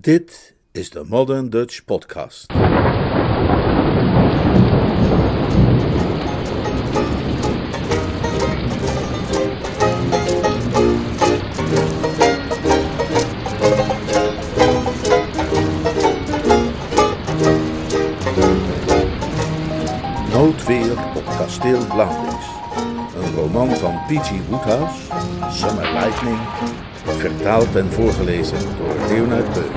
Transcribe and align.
Dit 0.00 0.54
is 0.72 0.90
de 0.90 1.04
Modern 1.04 1.48
Dutch 1.48 1.84
Podcast. 1.84 2.52
Noodweer 20.32 20.92
op 21.16 21.24
kasteel 21.24 21.86
Blandings. 21.86 22.46
Een 23.16 23.34
roman 23.34 23.76
van 23.76 23.94
P.G. 24.06 24.30
Woodhouse, 24.48 25.02
Summer 25.50 25.92
Lightning, 25.92 26.38
vertaald 27.12 27.74
en 27.74 27.92
voorgelezen 27.92 28.76
door 28.76 28.94
Leonard 29.08 29.52
Beuk. 29.52 29.72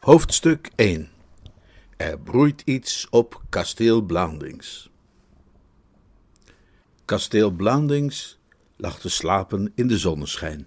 Hoofdstuk 0.00 0.70
1 0.74 1.08
Er 1.96 2.18
broeit 2.18 2.62
iets 2.64 3.06
op 3.10 3.42
kasteel 3.48 4.02
Blandings. 4.02 4.90
Kasteel 7.04 7.50
Blandings 7.50 8.38
lag 8.76 8.98
te 8.98 9.08
slapen 9.08 9.72
in 9.74 9.86
de 9.86 9.98
zonneschijn. 9.98 10.66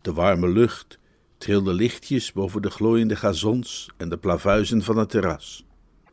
De 0.00 0.12
warme 0.12 0.48
lucht 0.48 0.98
trilde 1.38 1.72
lichtjes 1.72 2.32
boven 2.32 2.62
de 2.62 2.70
glooiende 2.70 3.16
gazons 3.16 3.90
en 3.96 4.08
de 4.08 4.18
plavuizen 4.18 4.82
van 4.82 4.96
het 4.96 5.10
terras. 5.10 5.64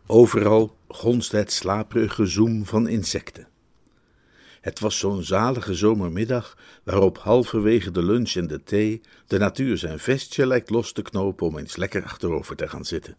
Overal 0.06 0.78
gonste 0.88 1.38
het 1.38 1.52
slaperige 1.52 2.26
zoem 2.26 2.66
van 2.66 2.88
insecten. 2.88 3.48
Het 4.62 4.80
was 4.80 4.98
zo'n 4.98 5.24
zalige 5.24 5.74
zomermiddag 5.74 6.58
waarop 6.84 7.18
halverwege 7.18 7.92
de 7.92 8.04
lunch 8.04 8.34
en 8.34 8.48
de 8.48 8.64
thee 8.64 9.02
de 9.28 9.38
natuur 9.38 9.78
zijn 9.78 10.00
vestje 10.00 10.48
lijkt 10.48 10.70
los 10.70 10.92
te 10.92 11.02
knopen 11.02 11.48
om 11.48 11.58
eens 11.58 11.76
lekker 11.76 12.04
achterover 12.04 12.56
te 12.56 12.68
gaan 12.68 12.86
zitten. 12.86 13.18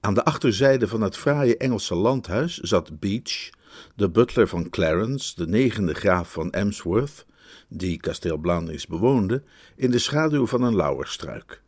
Aan 0.00 0.14
de 0.14 0.24
achterzijde 0.24 0.88
van 0.88 1.00
het 1.00 1.16
fraaie 1.16 1.56
Engelse 1.56 1.94
landhuis 1.94 2.58
zat 2.58 2.98
Beach, 2.98 3.50
de 3.94 4.10
butler 4.10 4.48
van 4.48 4.70
Clarence, 4.70 5.34
de 5.34 5.46
negende 5.46 5.94
graaf 5.94 6.32
van 6.32 6.50
Emsworth, 6.50 7.26
die 7.68 8.00
kasteel 8.00 8.36
Blandings 8.36 8.86
bewoonde, 8.86 9.42
in 9.76 9.90
de 9.90 9.98
schaduw 9.98 10.46
van 10.46 10.62
een 10.62 10.76
lauwerstruik. 10.76 11.62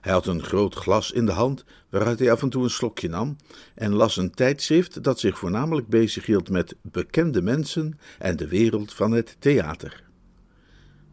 Hij 0.00 0.12
had 0.12 0.26
een 0.26 0.42
groot 0.42 0.74
glas 0.74 1.12
in 1.12 1.26
de 1.26 1.32
hand, 1.32 1.64
waaruit 1.90 2.18
hij 2.18 2.32
af 2.32 2.42
en 2.42 2.48
toe 2.48 2.62
een 2.62 2.70
slokje 2.70 3.08
nam, 3.08 3.36
en 3.74 3.92
las 3.92 4.16
een 4.16 4.30
tijdschrift 4.30 5.02
dat 5.02 5.20
zich 5.20 5.38
voornamelijk 5.38 5.88
bezighield 5.88 6.50
met 6.50 6.76
bekende 6.82 7.42
mensen 7.42 7.98
en 8.18 8.36
de 8.36 8.48
wereld 8.48 8.94
van 8.94 9.12
het 9.12 9.36
theater. 9.38 10.08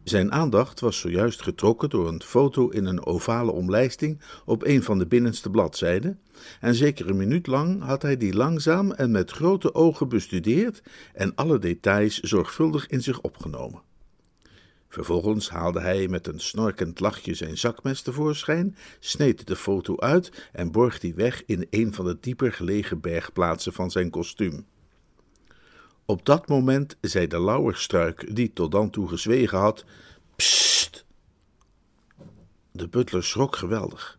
Zijn 0.04 0.32
aandacht 0.32 0.80
was 0.80 0.98
zojuist 0.98 1.42
getrokken 1.42 1.90
door 1.90 2.08
een 2.08 2.22
foto 2.22 2.68
in 2.68 2.84
een 2.84 3.06
ovale 3.06 3.50
omlijsting 3.50 4.20
op 4.44 4.64
een 4.64 4.82
van 4.82 4.98
de 4.98 5.06
binnenste 5.06 5.50
bladzijden, 5.50 6.20
en 6.60 6.74
zeker 6.74 7.08
een 7.08 7.16
minuut 7.16 7.46
lang 7.46 7.82
had 7.82 8.02
hij 8.02 8.16
die 8.16 8.34
langzaam 8.34 8.92
en 8.92 9.10
met 9.10 9.30
grote 9.30 9.74
ogen 9.74 10.08
bestudeerd 10.08 10.82
en 11.14 11.34
alle 11.34 11.58
details 11.58 12.20
zorgvuldig 12.20 12.86
in 12.86 13.02
zich 13.02 13.20
opgenomen. 13.20 13.87
Vervolgens 14.88 15.50
haalde 15.50 15.80
hij 15.80 16.08
met 16.08 16.26
een 16.26 16.40
snorkend 16.40 17.00
lachje 17.00 17.34
zijn 17.34 17.58
zakmes 17.58 18.02
tevoorschijn, 18.02 18.76
sneed 19.00 19.46
de 19.46 19.56
foto 19.56 19.96
uit 19.96 20.48
en 20.52 20.70
borg 20.70 20.98
die 20.98 21.14
weg 21.14 21.42
in 21.46 21.66
een 21.70 21.94
van 21.94 22.04
de 22.04 22.16
dieper 22.20 22.52
gelegen 22.52 23.00
bergplaatsen 23.00 23.72
van 23.72 23.90
zijn 23.90 24.10
kostuum. 24.10 24.66
Op 26.04 26.24
dat 26.24 26.48
moment 26.48 26.96
zei 27.00 27.26
de 27.26 27.40
lauwerstruik, 27.40 28.34
die 28.36 28.52
tot 28.52 28.72
dan 28.72 28.90
toe 28.90 29.08
gezwegen 29.08 29.58
had, 29.58 29.84
Psst! 30.36 31.04
De 32.72 32.88
butler 32.88 33.24
schrok 33.24 33.56
geweldig. 33.56 34.18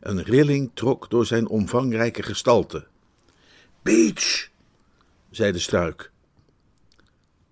Een 0.00 0.22
rilling 0.22 0.70
trok 0.74 1.10
door 1.10 1.26
zijn 1.26 1.48
omvangrijke 1.48 2.22
gestalte. 2.22 2.86
Beach! 3.82 4.48
zei 5.30 5.52
de 5.52 5.58
struik. 5.58 6.10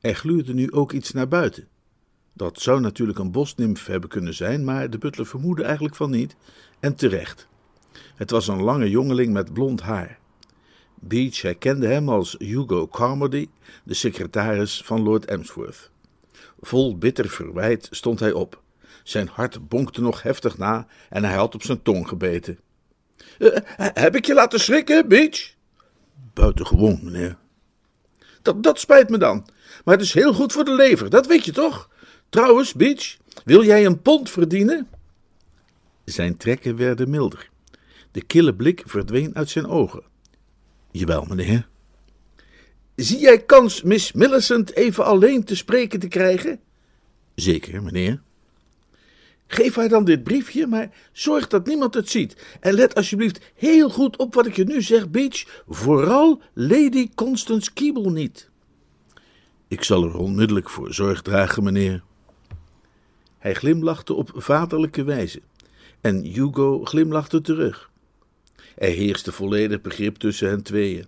Er 0.00 0.14
gluurde 0.14 0.54
nu 0.54 0.72
ook 0.72 0.92
iets 0.92 1.12
naar 1.12 1.28
buiten. 1.28 1.68
Dat 2.36 2.60
zou 2.60 2.80
natuurlijk 2.80 3.18
een 3.18 3.30
bosnimf 3.30 3.86
hebben 3.86 4.08
kunnen 4.08 4.34
zijn, 4.34 4.64
maar 4.64 4.90
de 4.90 4.98
butler 4.98 5.26
vermoedde 5.26 5.62
eigenlijk 5.64 5.94
van 5.94 6.10
niet, 6.10 6.36
en 6.80 6.94
terecht. 6.94 7.46
Het 8.14 8.30
was 8.30 8.48
een 8.48 8.62
lange 8.62 8.90
jongeling 8.90 9.32
met 9.32 9.52
blond 9.52 9.80
haar. 9.80 10.18
Beach 10.94 11.42
herkende 11.42 11.86
hem 11.86 12.08
als 12.08 12.34
Hugo 12.38 12.88
Carmody, 12.88 13.48
de 13.84 13.94
secretaris 13.94 14.82
van 14.84 15.02
Lord 15.02 15.24
Emsworth. 15.24 15.90
Vol 16.60 16.98
bitter 16.98 17.28
verwijt 17.28 17.88
stond 17.90 18.20
hij 18.20 18.32
op. 18.32 18.62
Zijn 19.02 19.28
hart 19.28 19.68
bonkte 19.68 20.00
nog 20.00 20.22
heftig 20.22 20.58
na 20.58 20.86
en 21.10 21.24
hij 21.24 21.36
had 21.36 21.54
op 21.54 21.62
zijn 21.62 21.82
tong 21.82 22.08
gebeten. 22.08 22.58
Uh, 23.38 23.56
heb 23.76 24.16
ik 24.16 24.24
je 24.24 24.34
laten 24.34 24.60
schrikken, 24.60 25.08
Beach? 25.08 25.54
Buitengewoon, 26.32 27.00
meneer. 27.02 27.36
Dat, 28.42 28.62
dat 28.62 28.80
spijt 28.80 29.08
me 29.08 29.18
dan, 29.18 29.46
maar 29.84 29.94
het 29.94 30.04
is 30.04 30.12
heel 30.12 30.34
goed 30.34 30.52
voor 30.52 30.64
de 30.64 30.74
lever, 30.74 31.10
dat 31.10 31.26
weet 31.26 31.44
je 31.44 31.52
toch? 31.52 31.88
Trouwens, 32.28 32.72
Beach, 32.72 33.16
wil 33.44 33.64
jij 33.64 33.86
een 33.86 34.02
pond 34.02 34.30
verdienen? 34.30 34.88
Zijn 36.04 36.36
trekken 36.36 36.76
werden 36.76 37.10
milder. 37.10 37.50
De 38.10 38.22
kille 38.22 38.54
blik 38.54 38.82
verdween 38.86 39.34
uit 39.34 39.50
zijn 39.50 39.66
ogen. 39.66 40.02
Jawel, 40.90 41.24
meneer. 41.24 41.68
Zie 42.96 43.18
jij 43.18 43.44
kans 43.44 43.82
Miss 43.82 44.12
Millicent 44.12 44.74
even 44.74 45.04
alleen 45.04 45.44
te 45.44 45.56
spreken 45.56 46.00
te 46.00 46.08
krijgen? 46.08 46.60
Zeker, 47.34 47.82
meneer. 47.82 48.22
Geef 49.46 49.74
haar 49.74 49.88
dan 49.88 50.04
dit 50.04 50.22
briefje, 50.22 50.66
maar 50.66 50.90
zorg 51.12 51.48
dat 51.48 51.66
niemand 51.66 51.94
het 51.94 52.10
ziet. 52.10 52.36
En 52.60 52.74
let 52.74 52.94
alsjeblieft 52.94 53.52
heel 53.54 53.90
goed 53.90 54.16
op 54.16 54.34
wat 54.34 54.46
ik 54.46 54.56
je 54.56 54.64
nu 54.64 54.82
zeg, 54.82 55.10
Beach. 55.10 55.62
Vooral 55.68 56.42
Lady 56.52 57.08
Constance 57.14 57.72
Keeble 57.72 58.10
niet. 58.10 58.50
Ik 59.68 59.84
zal 59.84 60.04
er 60.04 60.16
onmiddellijk 60.16 60.70
voor 60.70 60.94
zorg 60.94 61.22
dragen, 61.22 61.62
meneer. 61.62 62.02
Hij 63.44 63.54
glimlachte 63.54 64.14
op 64.14 64.30
vaderlijke 64.34 65.04
wijze. 65.04 65.40
En 66.00 66.22
Hugo 66.22 66.84
glimlachte 66.84 67.40
terug. 67.40 67.90
Er 68.76 68.90
heerste 68.90 69.32
volledig 69.32 69.80
begrip 69.80 70.16
tussen 70.16 70.48
hen 70.48 70.62
tweeën. 70.62 71.06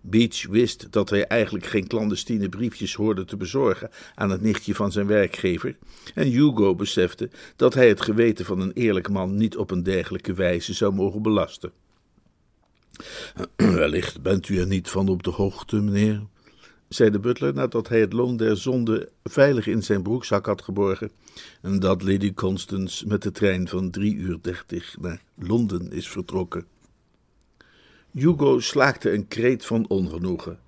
Beach 0.00 0.46
wist 0.46 0.92
dat 0.92 1.10
hij 1.10 1.26
eigenlijk 1.26 1.66
geen 1.66 1.86
clandestine 1.86 2.48
briefjes 2.48 2.94
hoorde 2.94 3.24
te 3.24 3.36
bezorgen 3.36 3.90
aan 4.14 4.30
het 4.30 4.40
nichtje 4.40 4.74
van 4.74 4.92
zijn 4.92 5.06
werkgever, 5.06 5.76
en 6.14 6.26
Hugo 6.26 6.74
besefte 6.74 7.30
dat 7.56 7.74
hij 7.74 7.88
het 7.88 8.00
geweten 8.00 8.44
van 8.44 8.60
een 8.60 8.72
eerlijk 8.72 9.08
man 9.08 9.34
niet 9.34 9.56
op 9.56 9.70
een 9.70 9.82
dergelijke 9.82 10.32
wijze 10.32 10.72
zou 10.74 10.94
mogen 10.94 11.22
belasten. 11.22 11.72
Wellicht 13.56 14.22
bent 14.22 14.48
u 14.48 14.58
er 14.58 14.66
niet 14.66 14.88
van 14.88 15.08
op 15.08 15.22
de 15.22 15.30
hoogte, 15.30 15.80
meneer, 15.80 16.22
zei 16.92 17.10
de 17.10 17.18
butler 17.18 17.54
nadat 17.54 17.88
hij 17.88 18.00
het 18.00 18.12
loon 18.12 18.36
der 18.36 18.56
zonde 18.56 19.08
veilig 19.24 19.66
in 19.66 19.82
zijn 19.82 20.02
broekzak 20.02 20.46
had 20.46 20.62
geborgen, 20.62 21.10
en 21.62 21.78
dat 21.78 22.02
Lady 22.02 22.34
Constance 22.34 23.06
met 23.06 23.22
de 23.22 23.30
trein 23.30 23.68
van 23.68 23.90
drie 23.90 24.14
uur 24.14 24.38
dertig 24.40 24.96
naar 25.00 25.22
Londen 25.34 25.92
is 25.92 26.08
vertrokken. 26.08 26.66
Hugo 28.12 28.60
slaakte 28.60 29.12
een 29.12 29.28
kreet 29.28 29.64
van 29.64 29.88
ongenoegen. 29.88 30.58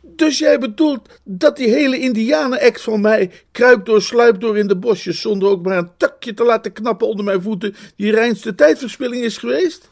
Dus 0.00 0.38
jij 0.38 0.58
bedoelt 0.58 1.20
dat 1.24 1.56
die 1.56 1.68
hele 1.68 1.98
indianen-ex 1.98 2.82
van 2.82 3.00
mij 3.00 3.30
kruipt 3.52 3.86
door, 3.86 4.02
sluipt 4.02 4.40
door 4.40 4.58
in 4.58 4.66
de 4.66 4.76
bosjes 4.76 5.20
zonder 5.20 5.48
ook 5.48 5.62
maar 5.62 5.78
een 5.78 5.96
takje 5.96 6.34
te 6.34 6.44
laten 6.44 6.72
knappen 6.72 7.08
onder 7.08 7.24
mijn 7.24 7.42
voeten, 7.42 7.74
die 7.96 8.10
reinste 8.10 8.54
tijdverspilling 8.54 9.22
is 9.22 9.38
geweest? 9.38 9.90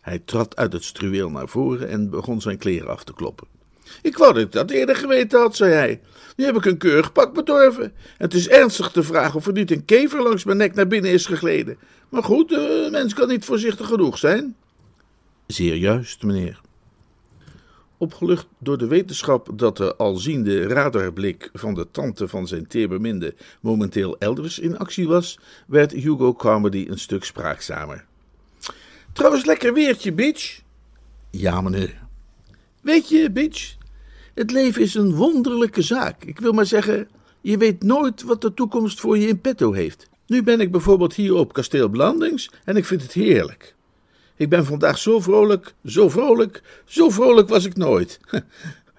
Hij 0.00 0.18
trad 0.18 0.56
uit 0.56 0.72
het 0.72 0.84
struweel 0.84 1.30
naar 1.30 1.48
voren 1.48 1.88
en 1.88 2.10
begon 2.10 2.40
zijn 2.40 2.58
kleren 2.58 2.88
af 2.88 3.04
te 3.04 3.14
kloppen. 3.14 3.59
Ik 4.02 4.16
wou 4.16 4.32
dat 4.32 4.42
ik 4.42 4.52
dat 4.52 4.70
eerder 4.70 4.96
geweten 4.96 5.40
had, 5.40 5.56
zei 5.56 5.72
hij. 5.72 6.00
Nu 6.36 6.44
heb 6.44 6.56
ik 6.56 6.64
een 6.64 6.78
keurig 6.78 7.12
pak 7.12 7.34
bedorven. 7.34 7.84
En 7.84 7.92
het 8.16 8.34
is 8.34 8.48
ernstig 8.48 8.90
te 8.90 9.02
vragen 9.02 9.34
of 9.34 9.46
er 9.46 9.52
niet 9.52 9.70
een 9.70 9.84
kever 9.84 10.22
langs 10.22 10.44
mijn 10.44 10.58
nek 10.58 10.74
naar 10.74 10.86
binnen 10.86 11.10
is 11.10 11.26
gegleden. 11.26 11.78
Maar 12.08 12.22
goed, 12.22 12.48
de 12.48 12.88
mens 12.90 13.14
kan 13.14 13.28
niet 13.28 13.44
voorzichtig 13.44 13.86
genoeg 13.86 14.18
zijn. 14.18 14.56
Zeer 15.46 15.74
juist, 15.76 16.22
meneer. 16.22 16.60
Opgelucht 17.98 18.46
door 18.58 18.78
de 18.78 18.86
wetenschap 18.86 19.48
dat 19.54 19.76
de 19.76 19.96
alziende 19.96 20.66
radarblik 20.66 21.50
van 21.52 21.74
de 21.74 21.86
tante 21.90 22.28
van 22.28 22.46
zijn 22.46 22.66
teerbeminde 22.66 23.34
momenteel 23.60 24.18
elders 24.18 24.58
in 24.58 24.78
actie 24.78 25.08
was, 25.08 25.38
werd 25.66 25.92
Hugo 25.92 26.34
Carmody 26.34 26.86
een 26.88 26.98
stuk 26.98 27.24
spraakzamer. 27.24 28.04
Trouwens, 29.12 29.44
lekker 29.44 29.74
weertje, 29.74 30.12
bitch. 30.12 30.60
Ja, 31.30 31.60
meneer. 31.60 32.00
Weet 32.82 33.08
je, 33.08 33.30
bitch, 33.30 33.76
het 34.40 34.50
leven 34.50 34.82
is 34.82 34.94
een 34.94 35.14
wonderlijke 35.14 35.82
zaak. 35.82 36.24
Ik 36.24 36.38
wil 36.38 36.52
maar 36.52 36.66
zeggen, 36.66 37.08
je 37.40 37.56
weet 37.56 37.82
nooit 37.82 38.22
wat 38.22 38.40
de 38.40 38.54
toekomst 38.54 39.00
voor 39.00 39.18
je 39.18 39.28
in 39.28 39.40
petto 39.40 39.72
heeft. 39.72 40.08
Nu 40.26 40.42
ben 40.42 40.60
ik 40.60 40.70
bijvoorbeeld 40.70 41.14
hier 41.14 41.34
op 41.34 41.52
kasteel 41.52 41.88
Blandings 41.88 42.50
en 42.64 42.76
ik 42.76 42.84
vind 42.84 43.02
het 43.02 43.12
heerlijk. 43.12 43.74
Ik 44.36 44.48
ben 44.48 44.64
vandaag 44.64 44.98
zo 44.98 45.20
vrolijk, 45.20 45.74
zo 45.84 46.08
vrolijk, 46.08 46.62
zo 46.84 47.10
vrolijk 47.10 47.48
was 47.48 47.64
ik 47.64 47.76
nooit. 47.76 48.20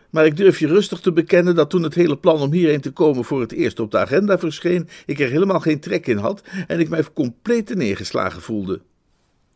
Maar 0.09 0.25
ik 0.25 0.37
durf 0.37 0.59
je 0.59 0.67
rustig 0.67 0.99
te 0.99 1.11
bekennen 1.11 1.55
dat 1.55 1.69
toen 1.69 1.83
het 1.83 1.95
hele 1.95 2.17
plan 2.17 2.41
om 2.41 2.51
hierheen 2.51 2.81
te 2.81 2.91
komen 2.91 3.23
voor 3.23 3.41
het 3.41 3.51
eerst 3.51 3.79
op 3.79 3.91
de 3.91 3.97
agenda 3.97 4.39
verscheen, 4.39 4.89
ik 5.05 5.19
er 5.19 5.29
helemaal 5.29 5.59
geen 5.59 5.79
trek 5.79 6.07
in 6.07 6.17
had 6.17 6.41
en 6.67 6.79
ik 6.79 6.89
mij 6.89 7.03
compleet 7.13 7.75
neergeslagen 7.75 8.41
voelde. 8.41 8.81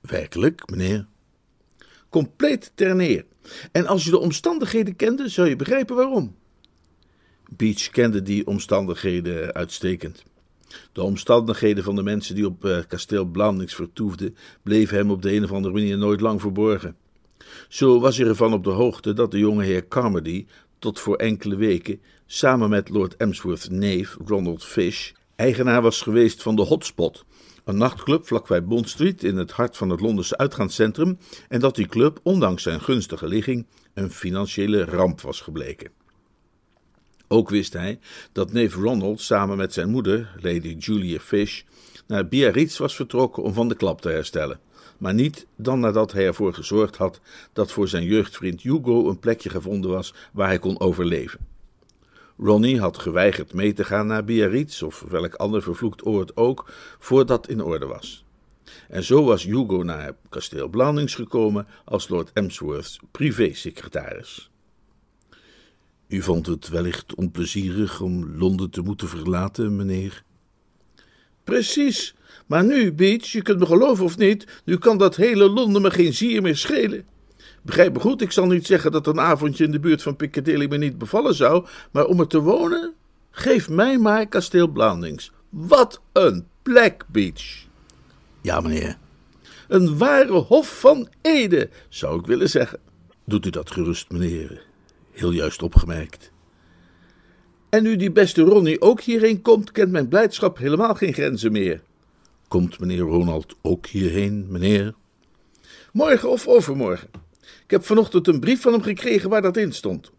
Werkelijk, 0.02 0.70
meneer? 0.70 1.06
Compleet 2.16 2.72
ter 2.76 2.96
neer. 2.96 3.26
En 3.72 3.88
als 3.88 4.04
je 4.04 4.10
de 4.10 4.20
omstandigheden 4.20 4.96
kende, 4.96 5.30
zou 5.30 5.50
je 5.50 5.56
begrijpen 5.56 5.96
waarom. 5.96 6.36
Beach 7.50 7.90
kende 7.90 8.22
die 8.22 8.48
omstandigheden 8.48 9.54
uitstekend. 9.54 10.24
De 10.92 11.02
omstandigheden 11.02 11.84
van 11.84 11.96
de 11.96 12.04
mensen 12.04 12.36
die 12.36 12.46
op 12.46 12.66
uh, 12.66 12.78
kasteel 12.88 13.26
Blandings 13.26 13.76
vertoefden, 13.76 14.36
bleven 14.64 14.98
hem 14.98 15.12
op 15.12 15.22
de 15.22 15.34
een 15.34 15.44
of 15.44 15.52
andere 15.52 15.74
manier 15.74 15.98
nooit 15.98 16.22
lang 16.22 16.42
verborgen. 16.42 16.96
Zo 17.70 18.00
was 18.00 18.18
hij 18.18 18.28
ervan 18.28 18.54
op 18.54 18.64
de 18.64 18.70
hoogte 18.70 19.14
dat 19.14 19.32
de 19.32 19.40
jonge 19.40 19.64
heer 19.64 19.88
Carmody 19.88 20.46
tot 20.80 21.00
voor 21.00 21.16
enkele 21.16 21.56
weken 21.56 22.02
samen 22.26 22.70
met 22.70 22.90
Lord 22.90 23.16
Emsworth's 23.16 23.68
neef 23.70 24.18
Ronald 24.26 24.64
Fish 24.64 25.12
eigenaar 25.36 25.82
was 25.82 26.02
geweest 26.02 26.42
van 26.42 26.56
de 26.56 26.62
Hotspot, 26.62 27.26
een 27.66 27.78
nachtclub 27.78 28.28
vlakbij 28.28 28.64
Bond 28.64 28.90
Street 28.90 29.24
in 29.24 29.38
het 29.38 29.52
hart 29.52 29.78
van 29.78 29.90
het 29.90 30.00
Londense 30.00 30.38
uitgaanscentrum, 30.38 31.18
en 31.50 31.60
dat 31.60 31.76
die 31.76 31.88
club, 31.88 32.20
ondanks 32.24 32.64
zijn 32.64 32.82
gunstige 32.82 33.28
ligging, 33.28 33.66
een 33.94 34.12
financiële 34.12 34.86
ramp 34.86 35.22
was 35.22 35.42
gebleken. 35.42 35.92
Ook 37.28 37.50
wist 37.50 37.74
hij 37.74 38.00
dat 38.32 38.52
neef 38.52 38.76
Ronald 38.76 39.22
samen 39.22 39.58
met 39.58 39.74
zijn 39.74 39.90
moeder, 39.90 40.36
Lady 40.42 40.76
Julia 40.80 41.20
Fish, 41.20 41.62
naar 42.08 42.28
Biarritz 42.28 42.78
was 42.78 42.96
vertrokken 42.96 43.44
om 43.44 43.54
van 43.54 43.68
de 43.68 43.76
klap 43.76 44.02
te 44.02 44.10
herstellen. 44.10 44.60
Maar 44.98 45.14
niet 45.14 45.48
dan 45.56 45.80
nadat 45.80 46.12
hij 46.12 46.26
ervoor 46.26 46.54
gezorgd 46.54 46.96
had 46.96 47.20
dat 47.54 47.72
voor 47.72 47.88
zijn 47.88 48.04
jeugdvriend 48.04 48.62
Hugo 48.62 49.10
een 49.10 49.20
plekje 49.20 49.50
gevonden 49.50 49.92
was 49.92 50.14
waar 50.34 50.48
hij 50.48 50.60
kon 50.60 50.80
overleven. 50.80 51.55
Ronnie 52.38 52.80
had 52.80 52.98
geweigerd 52.98 53.54
mee 53.54 53.74
te 53.74 53.84
gaan 53.84 54.08
naar 54.08 54.24
Biarritz 54.24 54.82
of 54.82 55.06
welk 55.10 55.34
ander 55.34 55.62
vervloekt 55.62 56.06
oord 56.06 56.36
ook, 56.36 56.72
voordat 57.00 57.50
in 57.50 57.64
orde 57.64 57.86
was. 57.86 58.26
En 58.90 59.04
zo 59.04 59.24
was 59.24 59.44
Hugo 59.44 59.84
naar 59.84 60.16
kasteel 60.30 60.68
Blandings 60.68 61.16
gekomen 61.16 61.68
als 61.86 62.10
Lord 62.10 62.32
Emsworth's 62.34 63.00
privésecretaris. 63.12 64.50
U 66.08 66.22
vond 66.22 66.46
het 66.46 66.68
wellicht 66.70 67.16
onplezierig 67.16 68.02
om 68.02 68.38
Londen 68.38 68.70
te 68.70 68.81
moeten 68.81 69.08
verlaten, 69.08 69.76
meneer? 69.76 70.24
Precies. 71.44 72.16
Maar 72.46 72.64
nu, 72.64 72.94
Beach, 72.94 73.26
je 73.26 73.42
kunt 73.42 73.60
me 73.60 73.66
geloven 73.66 74.06
of 74.06 74.18
niet, 74.18 74.62
nu 74.66 74.78
kan 74.78 74.98
dat 74.98 75.16
hele 75.16 75.50
Londen 75.50 75.81
me 75.81 75.92
geen 75.92 76.14
zier 76.14 76.42
meer 76.42 76.58
schelen. 76.58 77.06
Begrijp 77.66 77.94
me 77.94 78.00
goed, 78.00 78.22
ik 78.22 78.32
zal 78.32 78.46
niet 78.46 78.66
zeggen 78.66 78.92
dat 78.92 79.08
een 79.08 79.20
avondje 79.20 79.64
in 79.64 79.72
de 79.72 79.80
buurt 79.80 80.02
van 80.02 80.16
Piccadilly 80.16 80.68
me 80.68 80.78
niet 80.78 80.98
bevallen 80.98 81.36
zou, 81.36 81.66
maar 81.92 82.06
om 82.06 82.20
er 82.20 82.28
te 82.28 82.40
wonen, 82.40 82.94
geef 83.32 83.70
mij 83.70 83.98
maar 83.98 84.28
kasteel 84.28 84.68
Blandings. 84.68 85.32
Wat 85.50 86.02
een 86.14 86.48
plek, 86.62 87.06
Beach. 87.08 87.66
Ja, 88.42 88.60
meneer. 88.60 88.98
Een 89.68 89.98
ware 89.98 90.32
hof 90.32 90.80
van 90.80 91.08
Ede, 91.22 91.70
zou 91.90 92.20
ik 92.20 92.26
willen 92.26 92.50
zeggen. 92.50 92.80
Doet 93.24 93.46
u 93.46 93.50
dat 93.50 93.72
gerust, 93.72 94.12
meneer. 94.12 94.66
Heel 95.12 95.32
juist 95.32 95.64
opgemerkt. 95.64 96.32
En 97.70 97.84
nu 97.84 97.96
die 97.96 98.12
beste 98.12 98.42
Ronnie 98.42 98.82
ook 98.82 99.02
hierheen 99.02 99.42
komt, 99.42 99.72
kent 99.72 99.92
mijn 99.92 100.08
blijdschap 100.08 100.58
helemaal 100.58 100.96
geen 100.96 101.14
grenzen 101.14 101.52
meer. 101.52 101.82
Komt 102.48 102.80
meneer 102.80 103.00
Ronald 103.00 103.56
ook 103.62 103.86
hierheen, 103.88 104.46
meneer? 104.50 104.94
Morgen 105.92 106.30
of 106.30 106.48
overmorgen. 106.48 107.10
Ik 107.66 107.72
heb 107.72 107.86
vanochtend 107.86 108.28
een 108.28 108.40
brief 108.40 108.62
van 108.62 108.74
hem 108.74 108.82
gekregen 108.82 109.30
waar 109.30 109.42
dat 109.42 109.58
in 109.58 109.74
stond. 109.74 110.12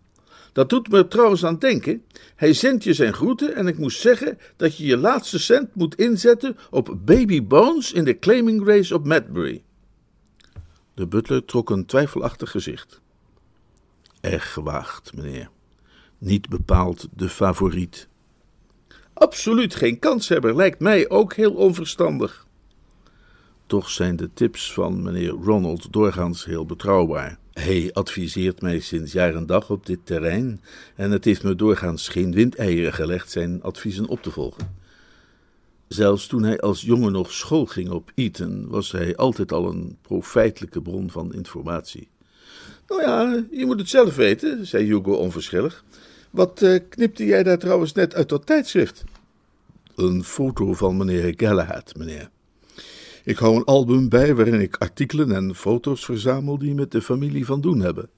Dat 0.53 0.69
doet 0.69 0.89
me 0.89 1.09
trouwens 1.09 1.45
aan 1.45 1.59
denken. 1.59 2.03
Hij 2.37 2.53
zendt 2.53 2.85
je 2.85 2.95
zijn 2.95 3.13
groeten 3.13 3.55
en 3.55 3.67
ik 3.67 3.79
moest 3.79 4.01
zeggen 4.01 4.39
dat 4.57 4.77
je 4.77 4.87
je 4.87 4.97
laatste 4.97 5.39
cent 5.39 5.75
moet 5.75 5.95
inzetten 5.95 6.57
op 6.71 6.97
Baby 7.05 7.43
Bones 7.43 7.93
in 7.93 8.05
de 8.05 8.19
claiming 8.19 8.67
race 8.67 8.95
op 8.95 9.07
Madbury. 9.07 9.63
De 10.95 11.07
butler 11.07 11.45
trok 11.45 11.71
een 11.71 11.87
twijfelachtig 11.87 12.51
gezicht. 12.51 13.01
Erg 14.21 14.53
gewaagd, 14.53 15.15
meneer. 15.15 15.51
Niet 16.19 16.49
bepaald 16.49 17.09
de 17.15 17.29
favoriet. 17.29 18.09
Absoluut 19.13 19.75
geen 19.75 19.99
kanshebber, 19.99 20.57
lijkt 20.57 20.81
mij 20.81 21.09
ook 21.09 21.35
heel 21.35 21.53
onverstandig. 21.53 22.46
Toch 23.67 23.91
zijn 23.91 24.17
de 24.17 24.31
tips 24.33 24.73
van 24.73 25.03
meneer 25.03 25.29
Ronald 25.29 25.93
doorgaans 25.93 26.45
heel 26.45 26.67
betrouwbaar. 26.67 27.39
Hij 27.53 27.91
adviseert 27.93 28.61
mij 28.63 28.81
sinds 28.81 29.13
jaar 29.13 29.35
en 29.35 29.47
dag 29.47 29.71
op 29.71 29.87
dit 29.87 29.99
terrein 30.05 30.61
en 30.95 31.11
het 31.11 31.25
heeft 31.25 31.43
me 31.43 31.55
doorgaans 31.55 32.09
geen 32.09 32.33
windeieren 32.33 32.93
gelegd 32.93 33.31
zijn 33.31 33.63
adviezen 33.63 34.07
op 34.07 34.23
te 34.23 34.31
volgen. 34.31 34.77
Zelfs 35.89 36.27
toen 36.27 36.43
hij 36.43 36.61
als 36.61 36.81
jongen 36.81 37.13
nog 37.13 37.33
school 37.33 37.67
ging 37.67 37.91
op 37.91 38.13
Eton, 38.15 38.69
was 38.69 38.93
hij 38.93 39.17
altijd 39.17 39.53
al 39.53 39.69
een 39.71 39.99
profijtelijke 40.03 40.83
bron 40.83 41.11
van 41.11 41.35
informatie. 41.35 42.09
Nou 42.89 43.03
ja, 43.03 43.45
je 43.51 43.67
moet 43.67 43.79
het 43.79 43.89
zelf 43.89 44.17
weten, 44.17 44.67
zei 44.67 44.85
Hugo 44.85 45.13
onverschillig. 45.13 45.85
Wat 46.31 46.63
uh, 46.63 46.79
knipte 46.89 47.25
jij 47.25 47.43
daar 47.43 47.59
trouwens 47.59 47.93
net 47.93 48.15
uit 48.15 48.29
dat 48.29 48.47
tijdschrift? 48.47 49.05
Een 49.95 50.25
foto 50.25 50.73
van 50.73 50.97
meneer 50.97 51.35
Galahad, 51.37 51.93
meneer. 51.97 52.31
Ik 53.27 53.37
hou 53.37 53.57
een 53.57 53.65
album 53.65 54.09
bij 54.09 54.35
waarin 54.35 54.61
ik 54.61 54.77
artikelen 54.77 55.33
en 55.33 55.55
foto's 55.55 56.05
verzamel 56.05 56.59
die 56.59 56.75
met 56.75 56.91
de 56.91 57.03
familie 57.03 57.47
van 57.47 57.61
doen 57.61 57.81
hebben. 57.81 58.09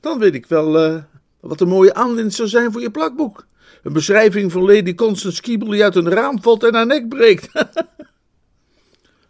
Dan 0.00 0.18
weet 0.18 0.34
ik 0.34 0.46
wel 0.46 0.90
uh, 0.90 1.02
wat 1.40 1.60
een 1.60 1.68
mooie 1.68 1.94
aanwinst 1.94 2.36
zou 2.36 2.48
zijn 2.48 2.72
voor 2.72 2.80
je 2.80 2.90
plakboek. 2.90 3.46
Een 3.82 3.92
beschrijving 3.92 4.52
van 4.52 4.62
Lady 4.62 4.94
Constance 4.94 5.42
Keeble 5.42 5.70
die 5.70 5.84
uit 5.84 5.94
een 5.94 6.08
raam 6.08 6.42
valt 6.42 6.64
en 6.64 6.74
haar 6.74 6.86
nek 6.86 7.08
breekt. 7.08 7.48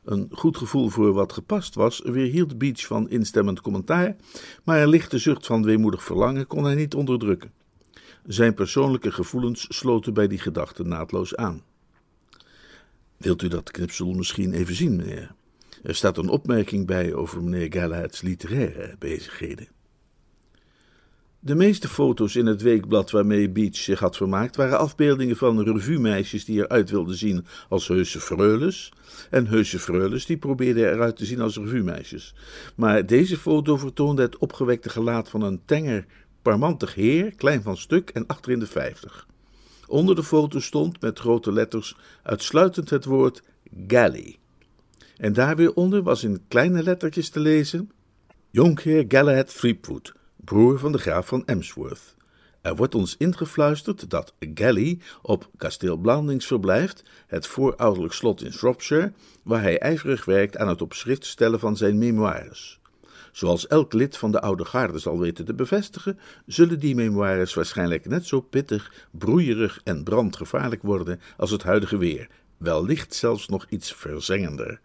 Een 0.05 0.29
goed 0.31 0.57
gevoel 0.57 0.89
voor 0.89 1.13
wat 1.13 1.33
gepast 1.33 1.75
was, 1.75 2.03
weerhield 2.05 2.59
Beach 2.59 2.87
van 2.87 3.11
instemmend 3.11 3.61
commentaar, 3.61 4.17
maar 4.65 4.83
een 4.83 4.89
lichte 4.89 5.19
zucht 5.19 5.47
van 5.47 5.65
weemoedig 5.65 6.03
verlangen 6.03 6.47
kon 6.47 6.65
hij 6.65 6.75
niet 6.75 6.95
onderdrukken. 6.95 7.53
Zijn 8.27 8.55
persoonlijke 8.55 9.13
gevoelens 9.13 9.67
sloten 9.69 10.15
bij 10.15 10.29
die 10.29 10.39
gedachte 10.39 10.83
naadloos 10.83 11.37
aan. 11.37 11.63
Wilt 13.19 13.43
u 13.43 13.49
dat 13.49 13.71
knipsel 13.71 14.13
misschien 14.13 14.53
even 14.53 14.75
zien, 14.75 14.97
meneer? 14.97 15.35
Er 15.83 15.95
staat 15.95 16.19
een 16.19 16.29
opmerking 16.29 16.87
bij 16.87 17.15
over 17.15 17.43
meneer 17.43 17.73
Galahad's 17.73 18.23
literaire 18.23 18.97
bezigheden. 18.99 19.69
De 21.41 21.55
meeste 21.55 21.89
foto's 21.89 22.37
in 22.37 22.47
het 22.47 22.63
weekblad 22.63 23.11
waarmee 23.11 23.51
Beach 23.51 23.77
zich 23.77 23.99
had 23.99 24.17
vermaakt 24.17 24.57
waren 24.57 24.79
afbeeldingen 24.79 25.37
van 25.37 25.63
revue-meisjes 25.63 26.45
die 26.45 26.59
eruit 26.59 26.91
wilden 26.91 27.17
zien 27.17 27.45
als 27.69 27.89
heuse 27.89 28.21
freules 28.21 28.93
en 29.31 29.47
heuse 29.47 29.79
freules 29.79 30.27
die 30.27 30.37
probeerden 30.37 30.93
eruit 30.93 31.17
te 31.17 31.25
zien 31.25 31.41
als 31.41 31.57
revue-meisjes. 31.57 32.35
Maar 32.77 33.07
deze 33.07 33.37
foto 33.37 33.77
vertoonde 33.77 34.23
het 34.23 34.39
opgewekte 34.39 34.89
gelaat 34.89 35.29
van 35.29 35.43
een 35.43 35.61
tenger, 35.65 36.07
parmantig 36.43 36.95
heer, 36.95 37.35
klein 37.35 37.63
van 37.63 37.77
stuk 37.77 38.11
en 38.11 38.27
achter 38.27 38.53
in 38.53 38.59
de 38.59 38.67
vijftig. 38.67 39.28
Onder 39.89 40.15
de 40.15 40.23
foto 40.23 40.61
stond 40.61 41.01
met 41.01 41.19
grote 41.19 41.53
letters 41.53 41.97
uitsluitend 42.23 42.91
het 42.91 43.05
woord 43.05 43.43
galley. 43.87 44.37
En 45.17 45.33
daar 45.33 45.57
weer 45.57 45.75
onder 45.75 46.03
was 46.03 46.25
in 46.25 46.45
kleine 46.49 46.83
lettertjes 46.83 47.31
te 47.31 47.41
lezen: 47.41 47.91
Jonkheer 48.51 49.05
Galahad 49.09 49.57
Threepwood, 49.57 50.13
broer 50.37 50.79
van 50.79 50.93
de 50.93 50.99
graaf 50.99 51.27
van 51.27 51.47
Emsworth. 51.47 52.17
Er 52.61 52.77
wordt 52.77 52.95
ons 52.95 53.17
ingefluisterd 53.17 54.11
dat 54.11 54.35
Galley 54.55 54.99
op 55.23 55.51
kasteel 55.57 55.97
Blandings 55.97 56.47
verblijft, 56.47 57.03
het 57.27 57.47
voorouderlijk 57.47 58.15
slot 58.15 58.43
in 58.43 58.53
Shropshire, 58.53 59.13
waar 59.43 59.63
hij 59.63 59.79
ijverig 59.79 60.25
werkt 60.25 60.57
aan 60.57 60.69
het 60.69 60.83
op 60.83 60.93
schrift 60.93 61.27
stellen 61.27 61.61
van 61.61 61.77
zijn 61.77 61.99
memoires. 61.99 62.81
Zoals 63.33 63.67
elk 63.67 63.93
lid 63.93 64.17
van 64.17 64.31
de 64.31 64.41
oude 64.41 64.65
garde 64.65 64.99
zal 64.99 65.19
weten 65.19 65.45
te 65.45 65.55
bevestigen, 65.55 66.19
zullen 66.47 66.81
die 66.81 66.95
memoires 66.95 67.55
waarschijnlijk 67.55 68.07
net 68.07 68.27
zo 68.27 68.41
pittig, 68.41 69.07
broeierig 69.11 69.81
en 69.85 70.05
brandgevaarlijk 70.05 70.83
worden 70.83 71.21
als 71.37 71.51
het 71.51 71.63
huidige 71.63 71.97
weer, 71.97 72.29
wellicht 72.57 73.15
zelfs 73.15 73.49
nog 73.49 73.67
iets 73.69 73.93
verzengender. 73.93 74.81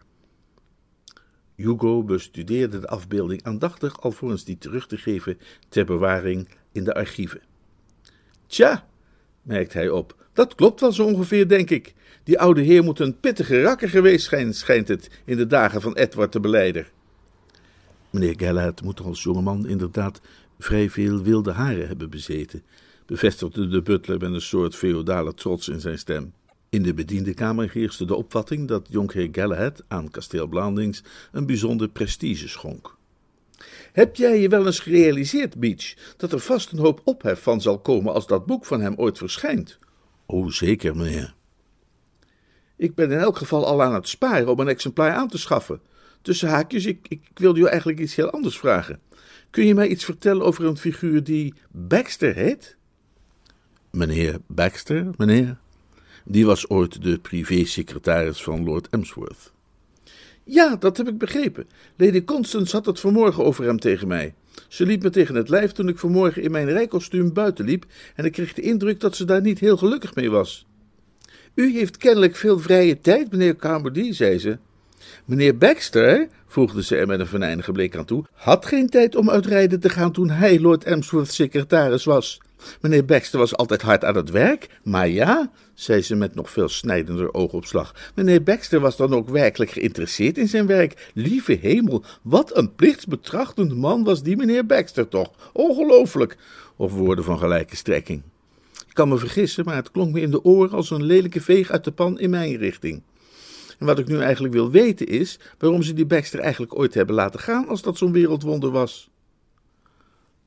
Hugo 1.54 2.02
bestudeerde 2.02 2.80
de 2.80 2.88
afbeelding 2.88 3.42
aandachtig 3.42 4.00
alvorens 4.00 4.44
die 4.44 4.58
terug 4.58 4.86
te 4.86 4.96
geven 4.96 5.38
ter 5.68 5.84
bewaring 5.84 6.48
in 6.72 6.84
de 6.84 6.94
archieven. 6.94 7.40
Tja, 8.46 8.86
merkt 9.42 9.72
hij 9.72 9.88
op, 9.88 10.24
dat 10.32 10.54
klopt 10.54 10.80
wel 10.80 10.92
zo 10.92 11.04
ongeveer, 11.04 11.48
denk 11.48 11.70
ik. 11.70 11.94
Die 12.22 12.38
oude 12.38 12.60
heer 12.60 12.84
moet 12.84 12.98
een 12.98 13.20
pittige 13.20 13.62
rakker 13.62 13.88
geweest 13.88 14.28
zijn, 14.28 14.54
schijnt 14.54 14.88
het, 14.88 15.10
in 15.24 15.36
de 15.36 15.46
dagen 15.46 15.80
van 15.80 15.94
Edward 15.94 16.32
de 16.32 16.40
Beleider. 16.40 16.92
Meneer 18.14 18.34
Galahad 18.36 18.82
moet 18.82 19.00
als 19.00 19.22
jongeman 19.22 19.66
inderdaad 19.66 20.20
vrij 20.58 20.90
veel 20.90 21.22
wilde 21.22 21.52
haren 21.52 21.86
hebben 21.86 22.10
bezeten, 22.10 22.62
bevestigde 23.06 23.68
de 23.68 23.82
butler 23.82 24.18
met 24.18 24.32
een 24.32 24.40
soort 24.40 24.76
feodale 24.76 25.34
trots 25.34 25.68
in 25.68 25.80
zijn 25.80 25.98
stem. 25.98 26.32
In 26.68 26.82
de 26.82 26.94
bediendenkamer 26.94 27.70
heerste 27.72 28.04
de 28.04 28.14
opvatting 28.14 28.68
dat 28.68 28.86
jonkheer 28.90 29.28
Galahad 29.32 29.82
aan 29.88 30.10
kasteel 30.10 30.46
Blandings 30.46 31.02
een 31.32 31.46
bijzonder 31.46 31.88
prestige 31.88 32.48
schonk. 32.48 32.96
Heb 33.92 34.16
jij 34.16 34.40
je 34.40 34.48
wel 34.48 34.66
eens 34.66 34.80
gerealiseerd, 34.80 35.56
Beach, 35.60 35.94
dat 36.16 36.32
er 36.32 36.40
vast 36.40 36.72
een 36.72 36.78
hoop 36.78 37.00
ophef 37.04 37.42
van 37.42 37.60
zal 37.60 37.78
komen 37.78 38.12
als 38.12 38.26
dat 38.26 38.46
boek 38.46 38.64
van 38.64 38.80
hem 38.80 38.94
ooit 38.96 39.18
verschijnt? 39.18 39.78
Oh, 40.26 40.50
zeker, 40.50 40.96
meneer. 40.96 41.34
Ik 42.76 42.94
ben 42.94 43.10
in 43.10 43.18
elk 43.18 43.36
geval 43.36 43.66
al 43.66 43.82
aan 43.82 43.94
het 43.94 44.08
sparen 44.08 44.48
om 44.48 44.60
een 44.60 44.68
exemplaar 44.68 45.12
aan 45.12 45.28
te 45.28 45.38
schaffen. 45.38 45.80
Tussen 46.24 46.48
haakjes, 46.48 46.86
ik, 46.86 47.06
ik 47.08 47.20
wilde 47.34 47.60
je 47.60 47.68
eigenlijk 47.68 47.98
iets 47.98 48.14
heel 48.14 48.30
anders 48.30 48.58
vragen. 48.58 49.00
Kun 49.50 49.66
je 49.66 49.74
mij 49.74 49.88
iets 49.88 50.04
vertellen 50.04 50.44
over 50.44 50.64
een 50.64 50.76
figuur 50.76 51.24
die 51.24 51.54
Baxter 51.70 52.34
heet? 52.34 52.76
Meneer 53.90 54.38
Baxter, 54.46 55.10
meneer? 55.16 55.58
Die 56.24 56.46
was 56.46 56.68
ooit 56.68 57.02
de 57.02 57.18
privésecretaris 57.18 58.42
van 58.42 58.64
Lord 58.64 58.88
Emsworth. 58.88 59.52
Ja, 60.44 60.76
dat 60.76 60.96
heb 60.96 61.08
ik 61.08 61.18
begrepen. 61.18 61.66
Lady 61.96 62.24
Constance 62.24 62.76
had 62.76 62.86
het 62.86 63.00
vanmorgen 63.00 63.44
over 63.44 63.64
hem 63.64 63.78
tegen 63.78 64.08
mij. 64.08 64.34
Ze 64.68 64.86
liep 64.86 65.02
me 65.02 65.10
tegen 65.10 65.34
het 65.34 65.48
lijf 65.48 65.72
toen 65.72 65.88
ik 65.88 65.98
vanmorgen 65.98 66.42
in 66.42 66.50
mijn 66.50 66.68
rijkostuum 66.68 67.32
buiten 67.32 67.64
liep 67.64 67.86
en 68.14 68.24
ik 68.24 68.32
kreeg 68.32 68.52
de 68.52 68.62
indruk 68.62 69.00
dat 69.00 69.16
ze 69.16 69.24
daar 69.24 69.40
niet 69.40 69.58
heel 69.58 69.76
gelukkig 69.76 70.14
mee 70.14 70.30
was. 70.30 70.66
U 71.54 71.72
heeft 71.72 71.96
kennelijk 71.96 72.36
veel 72.36 72.58
vrije 72.58 73.00
tijd, 73.00 73.30
meneer 73.30 73.56
Carmody, 73.56 74.12
zei 74.12 74.38
ze. 74.38 74.58
Meneer 75.24 75.56
Baxter, 75.56 76.28
voegde 76.46 76.82
ze 76.82 76.96
er 76.96 77.06
met 77.06 77.20
een 77.20 77.26
venijnige 77.26 77.72
blik 77.72 77.96
aan 77.96 78.04
toe, 78.04 78.24
had 78.32 78.66
geen 78.66 78.88
tijd 78.88 79.16
om 79.16 79.30
uitrijden 79.30 79.80
te 79.80 79.88
gaan 79.88 80.12
toen 80.12 80.30
hij 80.30 80.60
Lord 80.60 80.84
Emsworth's 80.84 81.34
secretaris 81.34 82.04
was. 82.04 82.40
Meneer 82.80 83.04
Baxter 83.04 83.38
was 83.38 83.56
altijd 83.56 83.82
hard 83.82 84.04
aan 84.04 84.16
het 84.16 84.30
werk, 84.30 84.68
maar 84.82 85.08
ja, 85.08 85.50
zei 85.74 86.02
ze 86.02 86.14
met 86.14 86.34
nog 86.34 86.50
veel 86.50 86.68
snijdender 86.68 87.34
oogopslag. 87.34 87.94
Meneer 88.14 88.42
Baxter 88.42 88.80
was 88.80 88.96
dan 88.96 89.14
ook 89.14 89.28
werkelijk 89.28 89.70
geïnteresseerd 89.70 90.38
in 90.38 90.48
zijn 90.48 90.66
werk. 90.66 91.10
Lieve 91.14 91.58
hemel, 91.60 92.04
wat 92.22 92.56
een 92.56 92.74
plichtsbetrachtend 92.74 93.76
man 93.76 94.04
was 94.04 94.22
die 94.22 94.36
meneer 94.36 94.66
Baxter 94.66 95.08
toch? 95.08 95.30
Ongelooflijk! 95.52 96.36
Of 96.76 96.92
woorden 96.92 97.24
van 97.24 97.38
gelijke 97.38 97.76
strekking. 97.76 98.22
Ik 98.88 98.94
kan 98.94 99.08
me 99.08 99.18
vergissen, 99.18 99.64
maar 99.64 99.76
het 99.76 99.90
klonk 99.90 100.12
me 100.12 100.20
in 100.20 100.30
de 100.30 100.44
oren 100.44 100.76
als 100.76 100.90
een 100.90 101.02
lelijke 101.02 101.40
veeg 101.40 101.70
uit 101.70 101.84
de 101.84 101.92
pan 101.92 102.18
in 102.18 102.30
mijn 102.30 102.56
richting. 102.56 103.02
En 103.78 103.86
wat 103.86 103.98
ik 103.98 104.06
nu 104.06 104.20
eigenlijk 104.20 104.54
wil 104.54 104.70
weten 104.70 105.06
is 105.06 105.38
waarom 105.58 105.82
ze 105.82 105.92
die 105.92 106.06
Baxter 106.06 106.40
eigenlijk 106.40 106.78
ooit 106.78 106.94
hebben 106.94 107.14
laten 107.14 107.40
gaan 107.40 107.68
als 107.68 107.82
dat 107.82 107.98
zo'n 107.98 108.12
wereldwonder 108.12 108.70
was. 108.70 109.10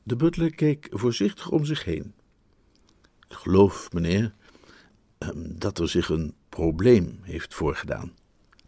De 0.04 0.16
butler 0.16 0.56
keek 0.56 0.88
voorzichtig 0.92 1.50
om 1.50 1.66
zich 1.66 1.84
heen. 1.84 2.14
Ik 3.30 3.36
geloof, 3.36 3.94
meneer, 3.94 4.34
ehm, 5.18 5.34
dat 5.36 5.80
er 5.80 5.90
zich 5.90 6.10
een 6.10 6.34
probleem 6.50 7.20
heeft 7.22 7.54
voorgedaan. 7.54 8.12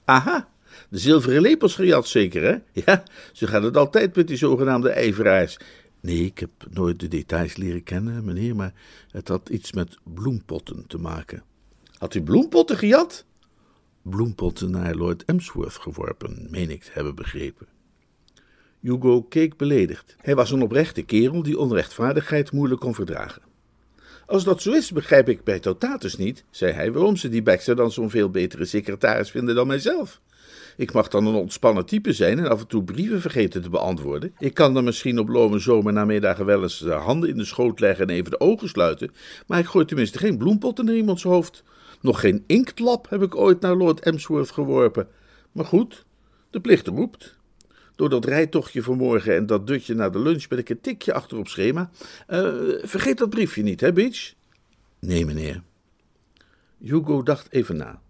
Aha, 0.06 0.50
de 0.90 0.98
zilveren 0.98 1.42
lepels 1.42 1.76
gejat 1.76 2.08
zeker, 2.08 2.42
hè? 2.44 2.58
Ja, 2.86 3.04
ze 3.34 3.48
gaan 3.48 3.64
het 3.64 3.78
altijd 3.78 4.16
met 4.16 4.28
die 4.28 4.38
zogenaamde 4.38 4.90
ijveraars. 4.90 5.58
Nee, 6.02 6.26
ik 6.26 6.40
heb 6.40 6.50
nooit 6.70 7.00
de 7.00 7.08
details 7.08 7.56
leren 7.56 7.84
kennen, 7.84 8.26
meneer, 8.26 8.56
maar 8.56 8.74
het 9.12 9.28
had 9.28 9.50
iets 9.50 9.72
met 9.72 9.98
bloempotten 10.04 10.88
te 10.88 10.98
maken. 10.98 11.44
Had 11.98 12.14
u 12.16 12.22
bloempotten 12.22 12.78
gejat? 12.78 13.26
Bloempotten 14.02 14.72
naar 14.72 14.96
Lord 14.96 15.26
Emsworth 15.26 15.76
geworpen, 15.76 16.48
meen 16.50 16.70
ik 16.70 16.84
te 16.84 16.92
hebben 16.94 17.16
begrepen. 17.16 17.68
Hugo 18.80 19.22
keek 19.22 19.58
beledigd. 19.58 20.16
Hij 20.18 20.36
was 20.36 20.52
een 20.52 20.62
oprechte 20.62 21.02
kerel 21.02 21.44
die 21.44 21.60
onrechtvaardigheid 21.60 22.52
moeilijk 22.52 22.82
kon 22.82 22.96
verdragen. 22.96 23.42
Als 24.26 24.44
dat 24.44 24.62
zo 24.62 24.72
is, 24.72 24.92
begrijp 24.92 25.30
ik 25.30 25.44
bij 25.44 25.60
Totatus 25.60 26.18
niet, 26.18 26.44
zei 26.50 26.74
hij, 26.74 26.92
waarom 26.92 27.16
ze 27.16 27.30
die 27.30 27.44
Baxter 27.44 27.76
dan 27.76 27.92
zo'n 27.92 28.10
veel 28.10 28.30
betere 28.30 28.66
secretaris 28.66 29.32
vinden 29.32 29.56
dan 29.56 29.68
mijzelf. 29.68 30.22
Ik 30.78 30.94
mag 30.94 31.08
dan 31.08 31.26
een 31.26 31.34
ontspannen 31.34 31.86
type 31.86 32.14
zijn 32.14 32.40
en 32.40 32.50
af 32.50 32.60
en 32.60 32.68
toe 32.68 32.84
brieven 32.84 33.22
vergeten 33.22 33.62
te 33.62 33.70
beantwoorden. 33.70 34.34
Ik 34.38 34.54
kan 34.54 34.74
dan 34.74 34.84
misschien 34.84 35.20
op 35.20 35.28
lome 35.28 35.60
zomernamiddagen 35.60 36.46
wel 36.46 36.62
eens 36.62 36.80
de 36.80 36.92
handen 36.92 37.30
in 37.30 37.38
de 37.38 37.46
schoot 37.46 37.80
leggen 37.80 38.08
en 38.08 38.16
even 38.16 38.32
de 38.32 38.40
ogen 38.40 38.70
sluiten, 38.70 39.12
maar 39.48 39.60
ik 39.60 39.66
gooi 39.66 39.86
tenminste 39.86 40.18
geen 40.18 40.38
bloempotten 40.38 40.86
naar 40.86 40.96
iemands 40.96 41.24
hoofd. 41.24 41.64
Nog 42.02 42.20
geen 42.20 42.44
inktlap 42.48 43.10
heb 43.10 43.22
ik 43.22 43.36
ooit 43.36 43.62
naar 43.62 43.76
Lord 43.76 44.00
Emsworth 44.00 44.52
geworpen. 44.52 45.08
Maar 45.52 45.66
goed, 45.66 46.06
de 46.50 46.60
plicht 46.60 46.88
roept. 46.88 47.38
Door 47.96 48.10
dat 48.10 48.26
rijtochtje 48.26 48.84
vanmorgen 48.84 49.36
en 49.36 49.46
dat 49.46 49.68
dutje 49.68 49.94
na 49.94 50.10
de 50.10 50.20
lunch 50.20 50.48
ben 50.48 50.58
ik 50.58 50.70
een 50.70 50.82
tikje 50.82 51.14
achter 51.14 51.38
op 51.38 51.48
schema. 51.48 51.90
Uh, 52.28 52.48
vergeet 52.82 53.18
dat 53.18 53.30
briefje 53.30 53.64
niet, 53.64 53.82
hè, 53.82 53.94
Beach? 53.94 54.34
Nee, 55.00 55.26
meneer. 55.26 55.64
Hugo 56.80 57.24
dacht 57.24 57.52
even 57.52 57.76
na. 57.76 58.02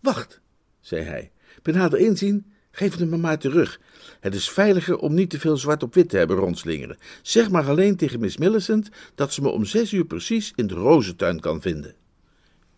Wacht, 0.00 0.40
zei 0.80 1.02
hij. 1.02 1.30
Bij 1.62 1.74
nader 1.74 1.98
inzien, 1.98 2.52
geef 2.70 2.98
het 2.98 3.10
me 3.10 3.16
maar 3.16 3.38
terug. 3.38 3.80
Het 4.20 4.34
is 4.34 4.50
veiliger 4.50 4.98
om 4.98 5.14
niet 5.14 5.30
te 5.30 5.40
veel 5.40 5.56
zwart 5.56 5.82
op 5.82 5.94
wit 5.94 6.08
te 6.08 6.16
hebben 6.16 6.36
rondslingeren. 6.36 6.98
Zeg 7.22 7.50
maar 7.50 7.68
alleen 7.68 7.96
tegen 7.96 8.20
Miss 8.20 8.36
Millicent 8.36 8.88
dat 9.14 9.32
ze 9.32 9.42
me 9.42 9.48
om 9.48 9.64
zes 9.64 9.92
uur 9.92 10.04
precies 10.04 10.52
in 10.56 10.66
de 10.66 10.74
rozentuin 10.74 11.40
kan 11.40 11.60
vinden. 11.60 11.94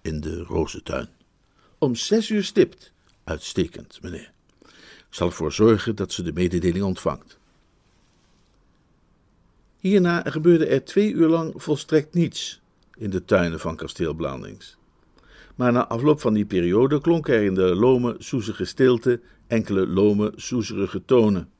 In 0.04 0.20
de 0.20 0.42
rozentuin? 0.42 1.08
Om 1.78 1.94
zes 1.94 2.30
uur 2.30 2.44
stipt. 2.44 2.92
Uitstekend, 3.24 3.98
meneer. 4.02 4.32
Ik 5.08 5.20
zal 5.20 5.26
ervoor 5.26 5.52
zorgen 5.52 5.96
dat 5.96 6.12
ze 6.12 6.22
de 6.22 6.32
mededeling 6.32 6.84
ontvangt. 6.84 7.38
Hierna 9.78 10.22
gebeurde 10.22 10.66
er 10.66 10.84
twee 10.84 11.12
uur 11.12 11.28
lang 11.28 11.52
volstrekt 11.56 12.14
niets 12.14 12.60
in 12.98 13.10
de 13.10 13.24
tuinen 13.24 13.60
van 13.60 13.76
kasteel 13.76 14.14
Blandings. 14.14 14.76
Maar 15.54 15.72
na 15.72 15.86
afloop 15.86 16.20
van 16.20 16.34
die 16.34 16.46
periode 16.46 17.00
klonk 17.00 17.28
er 17.28 17.42
in 17.42 17.54
de 17.54 17.74
lome, 17.74 18.16
soezige 18.18 18.64
stilte 18.64 19.20
enkele 19.46 19.86
lome, 19.86 20.32
soezerige 20.36 21.04
tonen. 21.04 21.50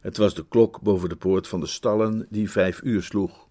Het 0.00 0.16
was 0.16 0.34
de 0.34 0.44
klok 0.48 0.80
boven 0.80 1.08
de 1.08 1.16
poort 1.16 1.48
van 1.48 1.60
de 1.60 1.66
stallen 1.66 2.26
die 2.30 2.50
vijf 2.50 2.80
uur 2.82 3.02
sloeg. 3.02 3.41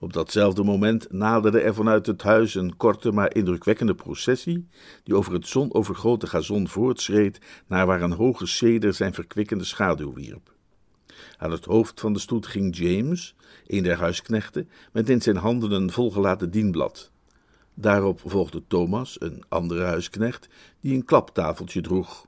Op 0.00 0.12
datzelfde 0.12 0.62
moment 0.62 1.12
naderde 1.12 1.60
er 1.60 1.74
vanuit 1.74 2.06
het 2.06 2.22
huis 2.22 2.54
een 2.54 2.76
korte 2.76 3.12
maar 3.12 3.34
indrukwekkende 3.34 3.94
processie, 3.94 4.68
die 5.04 5.14
over 5.14 5.32
het 5.32 5.46
zonovergoten 5.46 6.28
gazon 6.28 6.68
voortschreed 6.68 7.40
naar 7.66 7.86
waar 7.86 8.02
een 8.02 8.12
hoge 8.12 8.46
ceder 8.46 8.94
zijn 8.94 9.14
verkwikkende 9.14 9.64
schaduw 9.64 10.12
wierp. 10.12 10.52
Aan 11.36 11.50
het 11.50 11.64
hoofd 11.64 12.00
van 12.00 12.12
de 12.12 12.18
stoet 12.18 12.46
ging 12.46 12.76
James, 12.76 13.34
een 13.66 13.82
der 13.82 13.98
huisknechten, 13.98 14.68
met 14.92 15.08
in 15.08 15.22
zijn 15.22 15.36
handen 15.36 15.70
een 15.70 15.90
volgelaten 15.90 16.50
dienblad. 16.50 17.10
Daarop 17.74 18.20
volgde 18.24 18.62
Thomas, 18.66 19.20
een 19.20 19.42
andere 19.48 19.84
huisknecht, 19.84 20.48
die 20.80 20.94
een 20.94 21.04
klaptafeltje 21.04 21.80
droeg. 21.80 22.26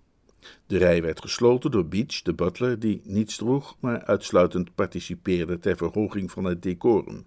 De 0.67 0.79
rij 0.79 1.03
werd 1.03 1.21
gesloten 1.21 1.71
door 1.71 1.87
Beach, 1.87 2.23
de 2.23 2.35
butler, 2.35 2.79
die 2.79 3.01
niets 3.05 3.37
droeg, 3.37 3.77
maar 3.81 4.05
uitsluitend 4.05 4.75
participeerde 4.75 5.59
ter 5.59 5.77
verhoging 5.77 6.31
van 6.31 6.45
het 6.45 6.63
decorum. 6.63 7.25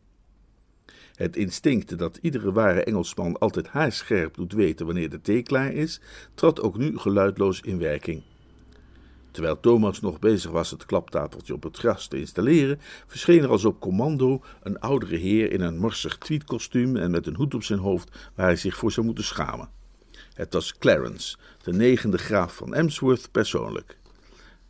Het 1.14 1.36
instinct 1.36 1.98
dat 1.98 2.20
iedere 2.22 2.52
ware 2.52 2.84
Engelsman 2.84 3.38
altijd 3.38 3.68
haarscherp 3.68 4.36
doet 4.36 4.54
weten 4.54 4.86
wanneer 4.86 5.10
de 5.10 5.22
thee 5.22 5.44
klaar 5.44 5.72
is, 5.74 6.02
trad 6.34 6.62
ook 6.62 6.78
nu 6.78 6.98
geluidloos 6.98 7.62
in 7.62 7.78
werking. 7.78 8.24
Terwijl 9.32 9.60
Thomas 9.60 10.00
nog 10.00 10.20
bezig 10.20 10.52
was 10.52 10.72
het 10.72 10.86
klaptafeltje 10.86 11.54
op 11.54 11.64
het 11.64 11.78
gras 11.78 12.08
te 12.08 12.20
installeren, 12.20 12.80
verscheen 13.08 13.44
er 13.44 13.50
als 13.50 13.66
op 13.66 13.80
commando 13.80 14.42
een 14.64 14.80
oudere 14.80 15.16
heer 15.16 15.52
in 15.52 15.62
een 15.62 15.78
morsig 15.78 16.18
tweedkostuum 16.18 16.96
en 16.96 17.12
met 17.12 17.28
een 17.28 17.36
hoed 17.36 17.54
op 17.54 17.64
zijn 17.64 17.80
hoofd 17.80 18.32
waar 18.36 18.46
hij 18.46 18.56
zich 18.56 18.76
voor 18.76 18.92
zou 18.92 19.06
moeten 19.06 19.24
schamen. 19.24 19.70
Het 20.34 20.54
was 20.54 20.78
Clarence, 20.78 21.38
de 21.64 21.74
negende 21.74 22.18
graaf 22.18 22.56
van 22.56 22.74
Emsworth 22.74 23.32
persoonlijk. 23.32 23.98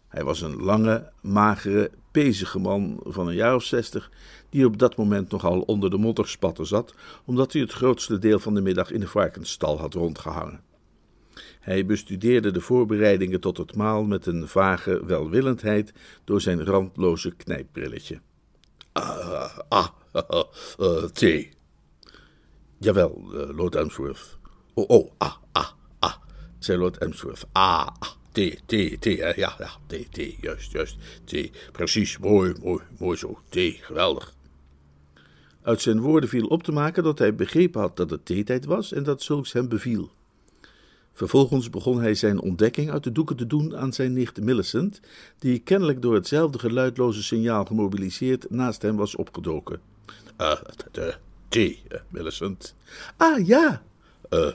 Hij 0.08 0.24
was 0.24 0.42
een 0.42 0.56
lange, 0.56 1.12
magere, 1.22 1.92
pezige 2.14 2.60
man 2.60 3.00
van 3.04 3.28
een 3.28 3.36
jaar 3.36 3.56
of 3.56 3.64
zestig, 3.64 4.12
die 4.50 4.66
op 4.66 4.78
dat 4.78 4.96
moment 4.98 5.32
nogal 5.32 5.62
onder 5.62 5.90
de 5.90 5.98
modderspatten 5.98 6.66
zat, 6.66 6.94
omdat 7.26 7.54
hij 7.54 7.62
het 7.62 7.72
grootste 7.72 8.20
deel 8.20 8.40
van 8.40 8.54
de 8.54 8.62
middag 8.62 8.92
in 8.92 9.00
de 9.00 9.08
varkensstal 9.08 9.80
had 9.80 9.94
rondgehangen. 9.94 10.62
Hij 11.60 11.86
bestudeerde 11.86 12.52
de 12.52 12.62
voorbereidingen 12.62 13.40
tot 13.40 13.58
het 13.58 13.76
maal 13.76 14.04
met 14.04 14.26
een 14.26 14.48
vage 14.48 15.06
welwillendheid 15.06 15.94
door 16.24 16.42
zijn 16.42 16.66
randloze 16.66 17.32
knijpbrilletje. 17.32 18.22
Ah, 18.92 19.58
ah, 19.68 19.88
uh, 20.80 21.04
thee. 21.04 21.50
Jawel, 22.78 23.24
uh, 23.32 23.58
Lord 23.58 23.76
Emsworth. 23.76 24.38
Oh, 24.74 24.90
oh, 24.90 25.12
ah, 25.18 25.36
ah, 25.52 25.70
ah, 26.00 26.14
zei 26.60 26.78
Lord 26.78 26.98
Emsworth. 26.98 27.46
Ah, 27.52 27.88
ah, 28.00 28.10
thee, 28.34 28.60
thee, 28.66 29.00
thee, 29.00 29.18
ja, 29.18 29.34
ja, 29.36 29.70
thee, 29.88 30.08
thee, 30.12 30.38
juist, 30.42 30.72
juist, 30.72 30.98
thee. 31.24 31.52
Precies, 31.72 32.18
mooi, 32.18 32.54
mooi, 32.62 32.84
mooi 33.00 33.18
zo, 33.18 33.40
thee, 33.50 33.80
geweldig. 33.82 34.34
Uit 35.62 35.82
zijn 35.82 36.00
woorden 36.00 36.30
viel 36.30 36.48
op 36.48 36.64
te 36.64 36.72
maken 36.72 37.04
dat 37.04 37.20
hij 37.20 37.36
begrepen 37.36 37.82
had 37.82 37.98
dat 37.98 38.10
het 38.10 38.26
theetijd 38.26 38.66
was 38.66 38.94
en 38.94 39.04
dat 39.04 39.22
zulks 39.22 39.54
hem 39.54 39.68
beviel. 39.68 40.12
Vervolgens 41.14 41.70
begon 41.70 42.02
hij 42.02 42.16
zijn 42.16 42.42
ontdekking 42.42 42.92
uit 42.92 43.04
de 43.04 43.12
doeken 43.12 43.36
te 43.36 43.48
doen 43.48 43.78
aan 43.78 43.94
zijn 43.94 44.14
nicht 44.14 44.42
Millicent, 44.42 45.00
die 45.40 45.60
kennelijk 45.60 46.02
door 46.02 46.14
hetzelfde 46.14 46.60
geluidloze 46.60 47.24
signaal 47.24 47.66
gemobiliseerd 47.66 48.50
naast 48.50 48.82
hem 48.82 48.96
was 48.96 49.16
opgedoken. 49.16 49.82
Uh, 50.42 50.54
thee, 51.48 51.82
uh, 51.92 52.00
Millicent. 52.10 52.76
Ah, 53.18 53.48
ja. 53.48 53.82
Uh, 54.30 54.48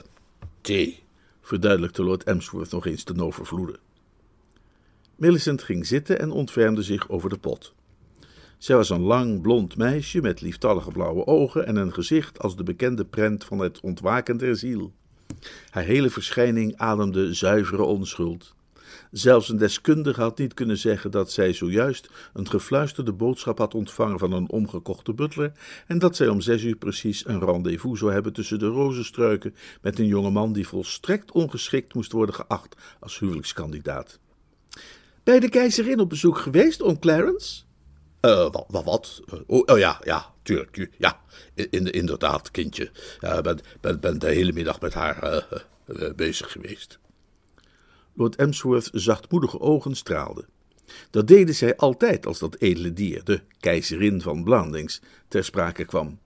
thee, 0.61 1.03
verduidelijkte 1.49 2.03
Lord 2.03 2.23
Emsworth 2.23 2.71
nog 2.71 2.85
eens 2.85 3.03
ten 3.03 3.21
overvloede. 3.21 3.79
Millicent 5.15 5.63
ging 5.63 5.85
zitten 5.85 6.19
en 6.19 6.31
ontfermde 6.31 6.83
zich 6.83 7.09
over 7.09 7.29
de 7.29 7.37
pot. 7.37 7.73
Zij 8.57 8.75
was 8.75 8.89
een 8.89 9.01
lang 9.01 9.41
blond 9.41 9.77
meisje 9.77 10.21
met 10.21 10.41
lieftallige 10.41 10.91
blauwe 10.91 11.25
ogen 11.25 11.65
en 11.65 11.75
een 11.75 11.93
gezicht 11.93 12.39
als 12.39 12.55
de 12.55 12.63
bekende 12.63 13.05
prent 13.05 13.45
van 13.45 13.59
het 13.59 13.79
ontwaken 13.79 14.37
der 14.37 14.55
ziel. 14.55 14.93
Haar 15.69 15.83
hele 15.83 16.09
verschijning 16.09 16.77
ademde 16.77 17.33
zuivere 17.33 17.83
onschuld. 17.83 18.55
Zelfs 19.11 19.49
een 19.49 19.57
deskundige 19.57 20.21
had 20.21 20.37
niet 20.37 20.53
kunnen 20.53 20.77
zeggen 20.77 21.11
dat 21.11 21.31
zij 21.31 21.53
zojuist 21.53 22.09
een 22.33 22.49
gefluisterde 22.49 23.13
boodschap 23.13 23.57
had 23.57 23.73
ontvangen 23.73 24.19
van 24.19 24.31
een 24.31 24.49
omgekochte 24.49 25.13
butler 25.13 25.51
en 25.87 25.99
dat 25.99 26.15
zij 26.15 26.27
om 26.27 26.41
zes 26.41 26.63
uur 26.63 26.75
precies 26.75 27.27
een 27.27 27.39
rendezvous 27.39 27.99
zou 27.99 28.11
hebben 28.13 28.33
tussen 28.33 28.59
de 28.59 28.67
rozenstruiken 28.67 29.55
met 29.81 29.99
een 29.99 30.07
jongeman 30.07 30.53
die 30.53 30.67
volstrekt 30.67 31.31
ongeschikt 31.31 31.93
moest 31.93 32.11
worden 32.11 32.35
geacht 32.35 32.75
als 32.99 33.19
huwelijkskandidaat. 33.19 34.19
Bij 35.23 35.39
de 35.39 35.49
keizerin 35.49 35.99
op 35.99 36.09
bezoek 36.09 36.37
geweest, 36.37 36.81
oom 36.81 36.99
Clarence? 36.99 37.61
Uh, 38.21 38.51
wat? 38.51 38.65
wat, 38.83 39.21
oh, 39.47 39.61
oh, 39.65 39.77
ja, 39.77 40.01
ja, 40.03 40.33
tuurlijk. 40.43 40.89
Ja, 40.97 41.19
in, 41.53 41.91
inderdaad, 41.91 42.51
kindje. 42.51 42.83
Ik 43.19 43.41
ben, 43.41 43.59
ben, 43.81 43.99
ben 43.99 44.19
de 44.19 44.27
hele 44.27 44.53
middag 44.53 44.81
met 44.81 44.93
haar 44.93 45.45
uh, 45.87 46.09
bezig 46.15 46.51
geweest. 46.51 46.98
Lord 48.19 48.35
Emsworth's 48.35 48.89
zachtmoedige 48.89 49.59
ogen 49.59 49.95
straalden. 49.95 50.45
Dat 51.09 51.27
deden 51.27 51.55
zij 51.55 51.75
altijd 51.75 52.25
als 52.25 52.39
dat 52.39 52.55
edele 52.59 52.93
dier, 52.93 53.23
de 53.23 53.41
keizerin 53.59 54.21
van 54.21 54.43
Blandings, 54.43 55.01
ter 55.27 55.43
sprake 55.43 55.85
kwam. 55.85 56.19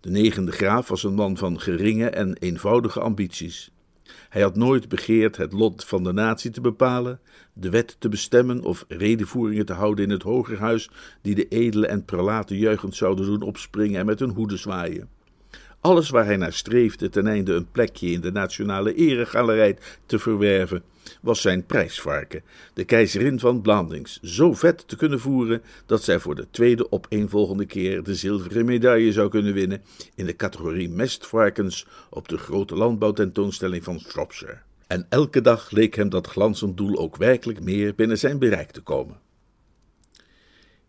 De 0.00 0.10
negende 0.10 0.52
graaf 0.52 0.88
was 0.88 1.02
een 1.02 1.14
man 1.14 1.36
van 1.36 1.60
geringe 1.60 2.10
en 2.10 2.36
eenvoudige 2.36 3.00
ambities. 3.00 3.70
Hij 4.28 4.42
had 4.42 4.56
nooit 4.56 4.88
begeerd 4.88 5.36
het 5.36 5.52
lot 5.52 5.84
van 5.84 6.04
de 6.04 6.12
natie 6.12 6.50
te 6.50 6.60
bepalen, 6.60 7.20
de 7.52 7.70
wet 7.70 7.96
te 7.98 8.08
bestemmen 8.08 8.62
of 8.62 8.84
redenvoeringen 8.88 9.66
te 9.66 9.72
houden 9.72 10.04
in 10.04 10.10
het 10.10 10.22
hogerhuis, 10.22 10.90
die 11.22 11.34
de 11.34 11.48
edelen 11.48 11.88
en 11.88 12.04
prelaten 12.04 12.56
juichend 12.56 12.94
zouden 12.94 13.26
doen 13.26 13.42
opspringen 13.42 14.00
en 14.00 14.06
met 14.06 14.18
hun 14.18 14.30
hoeden 14.30 14.58
zwaaien. 14.58 15.15
Alles 15.86 16.10
waar 16.10 16.24
hij 16.24 16.36
naar 16.36 16.52
streefde 16.52 17.08
ten 17.08 17.26
einde 17.26 17.52
een 17.52 17.70
plekje 17.70 18.10
in 18.10 18.20
de 18.20 18.32
nationale 18.32 18.94
eregalerij 18.94 19.76
te 20.06 20.18
verwerven, 20.18 20.82
was 21.20 21.40
zijn 21.40 21.66
prijsvarken, 21.66 22.42
de 22.74 22.84
keizerin 22.84 23.40
van 23.40 23.60
Blandings, 23.62 24.20
zo 24.22 24.54
vet 24.54 24.88
te 24.88 24.96
kunnen 24.96 25.20
voeren 25.20 25.62
dat 25.86 26.02
zij 26.02 26.18
voor 26.18 26.34
de 26.34 26.46
tweede 26.50 26.92
opeenvolgende 26.92 27.66
keer 27.66 28.02
de 28.02 28.14
zilveren 28.14 28.64
medaille 28.64 29.12
zou 29.12 29.28
kunnen 29.28 29.54
winnen 29.54 29.82
in 30.14 30.26
de 30.26 30.36
categorie 30.36 30.88
mestvarkens 30.88 31.86
op 32.10 32.28
de 32.28 32.38
grote 32.38 32.74
landbouwtentoonstelling 32.74 33.84
van 33.84 34.00
Shropshire. 34.00 34.58
En 34.86 35.06
elke 35.08 35.40
dag 35.40 35.70
leek 35.70 35.94
hem 35.94 36.08
dat 36.08 36.26
glanzend 36.26 36.76
doel 36.76 36.96
ook 36.98 37.16
werkelijk 37.16 37.60
meer 37.60 37.94
binnen 37.94 38.18
zijn 38.18 38.38
bereik 38.38 38.70
te 38.70 38.80
komen. 38.80 39.25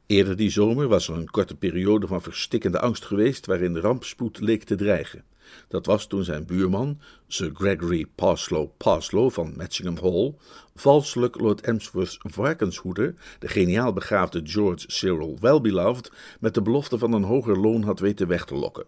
Eerder 0.08 0.36
die 0.36 0.50
zomer 0.50 0.88
was 0.88 1.08
er 1.08 1.16
een 1.16 1.30
korte 1.30 1.56
periode 1.56 2.08
van 2.08 2.22
verstikkende 2.22 2.80
angst 2.80 3.06
geweest 3.06 3.46
waarin 3.46 3.78
rampspoed 3.78 4.40
leek 4.40 4.64
te 4.64 4.76
dreigen. 4.76 5.24
Dat 5.68 5.86
was 5.86 6.08
toen 6.08 6.24
zijn 6.24 6.46
buurman, 6.46 7.00
Sir 7.28 7.52
Gregory 7.54 8.06
Parslow 8.16 8.70
Parslow 8.78 9.32
van 9.32 9.54
Matchingham 9.58 10.12
Hall, 10.12 10.34
valselijk 10.76 11.40
Lord 11.40 11.62
Emsworth's 11.62 12.20
varkenshoeder, 12.22 13.16
de 13.40 13.48
geniaal 13.48 13.94
begaafde 13.94 14.42
George 14.44 14.84
Cyril 14.88 15.38
Wellbeloved, 15.40 16.12
met 16.40 16.54
de 16.54 16.62
belofte 16.62 16.98
van 16.98 17.14
een 17.14 17.24
hoger 17.24 17.60
loon 17.60 17.84
had 17.84 18.00
weten 18.00 18.28
weg 18.28 18.46
te 18.46 18.56
lokken. 18.56 18.86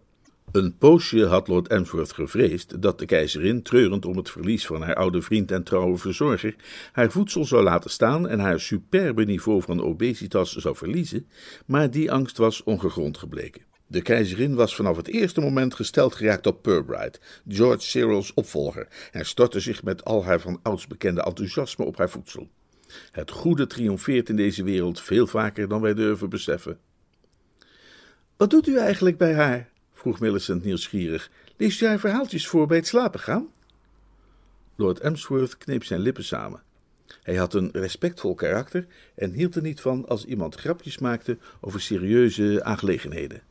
Een 0.51 0.77
poosje 0.77 1.25
had 1.25 1.47
Lord 1.47 1.67
Emsworth 1.67 2.13
gevreesd 2.13 2.81
dat 2.81 2.99
de 2.99 3.05
keizerin, 3.05 3.61
treurend 3.61 4.05
om 4.05 4.17
het 4.17 4.29
verlies 4.29 4.65
van 4.65 4.81
haar 4.81 4.95
oude 4.95 5.21
vriend 5.21 5.51
en 5.51 5.63
trouwe 5.63 5.97
verzorger, 5.97 6.55
haar 6.91 7.11
voedsel 7.11 7.45
zou 7.45 7.63
laten 7.63 7.89
staan 7.89 8.27
en 8.27 8.39
haar 8.39 8.59
superbe 8.59 9.23
niveau 9.23 9.61
van 9.61 9.83
obesitas 9.83 10.55
zou 10.55 10.75
verliezen, 10.75 11.27
maar 11.65 11.91
die 11.91 12.11
angst 12.11 12.37
was 12.37 12.63
ongegrond 12.63 13.17
gebleken. 13.17 13.61
De 13.87 14.01
keizerin 14.01 14.55
was 14.55 14.75
vanaf 14.75 14.97
het 14.97 15.07
eerste 15.07 15.41
moment 15.41 15.73
gesteld 15.73 16.15
geraakt 16.15 16.47
op 16.47 16.61
Purbright, 16.61 17.19
George 17.47 17.81
Cyril's 17.81 18.31
opvolger, 18.35 18.87
en 19.11 19.25
stortte 19.25 19.59
zich 19.59 19.83
met 19.83 20.05
al 20.05 20.23
haar 20.25 20.39
van 20.39 20.59
ouds 20.63 20.87
bekende 20.87 21.21
enthousiasme 21.21 21.85
op 21.85 21.97
haar 21.97 22.09
voedsel. 22.09 22.49
Het 23.11 23.31
goede 23.31 23.67
triomfeert 23.67 24.29
in 24.29 24.35
deze 24.35 24.63
wereld 24.63 25.01
veel 25.01 25.27
vaker 25.27 25.67
dan 25.67 25.81
wij 25.81 25.93
durven 25.93 26.29
beseffen. 26.29 26.79
Wat 28.37 28.49
doet 28.49 28.67
u 28.67 28.77
eigenlijk 28.77 29.17
bij 29.17 29.33
haar? 29.33 29.68
Vroeg 29.99 30.19
Millicent 30.19 30.63
nieuwsgierig. 30.63 31.29
Leest 31.57 31.81
haar 31.81 31.99
verhaaltjes 31.99 32.47
voor 32.47 32.67
bij 32.67 32.77
het 32.77 32.87
slapen 32.87 33.19
gaan? 33.19 33.47
Lord 34.75 34.99
Emsworth 34.99 35.57
kneep 35.57 35.83
zijn 35.83 35.99
lippen 35.99 36.23
samen. 36.23 36.61
Hij 37.23 37.35
had 37.35 37.53
een 37.53 37.69
respectvol 37.71 38.35
karakter 38.35 38.87
en 39.15 39.31
hield 39.31 39.55
er 39.55 39.61
niet 39.61 39.81
van 39.81 40.07
als 40.07 40.25
iemand 40.25 40.55
grapjes 40.55 40.97
maakte 40.97 41.37
over 41.61 41.81
serieuze 41.81 42.63
aangelegenheden. 42.63 43.41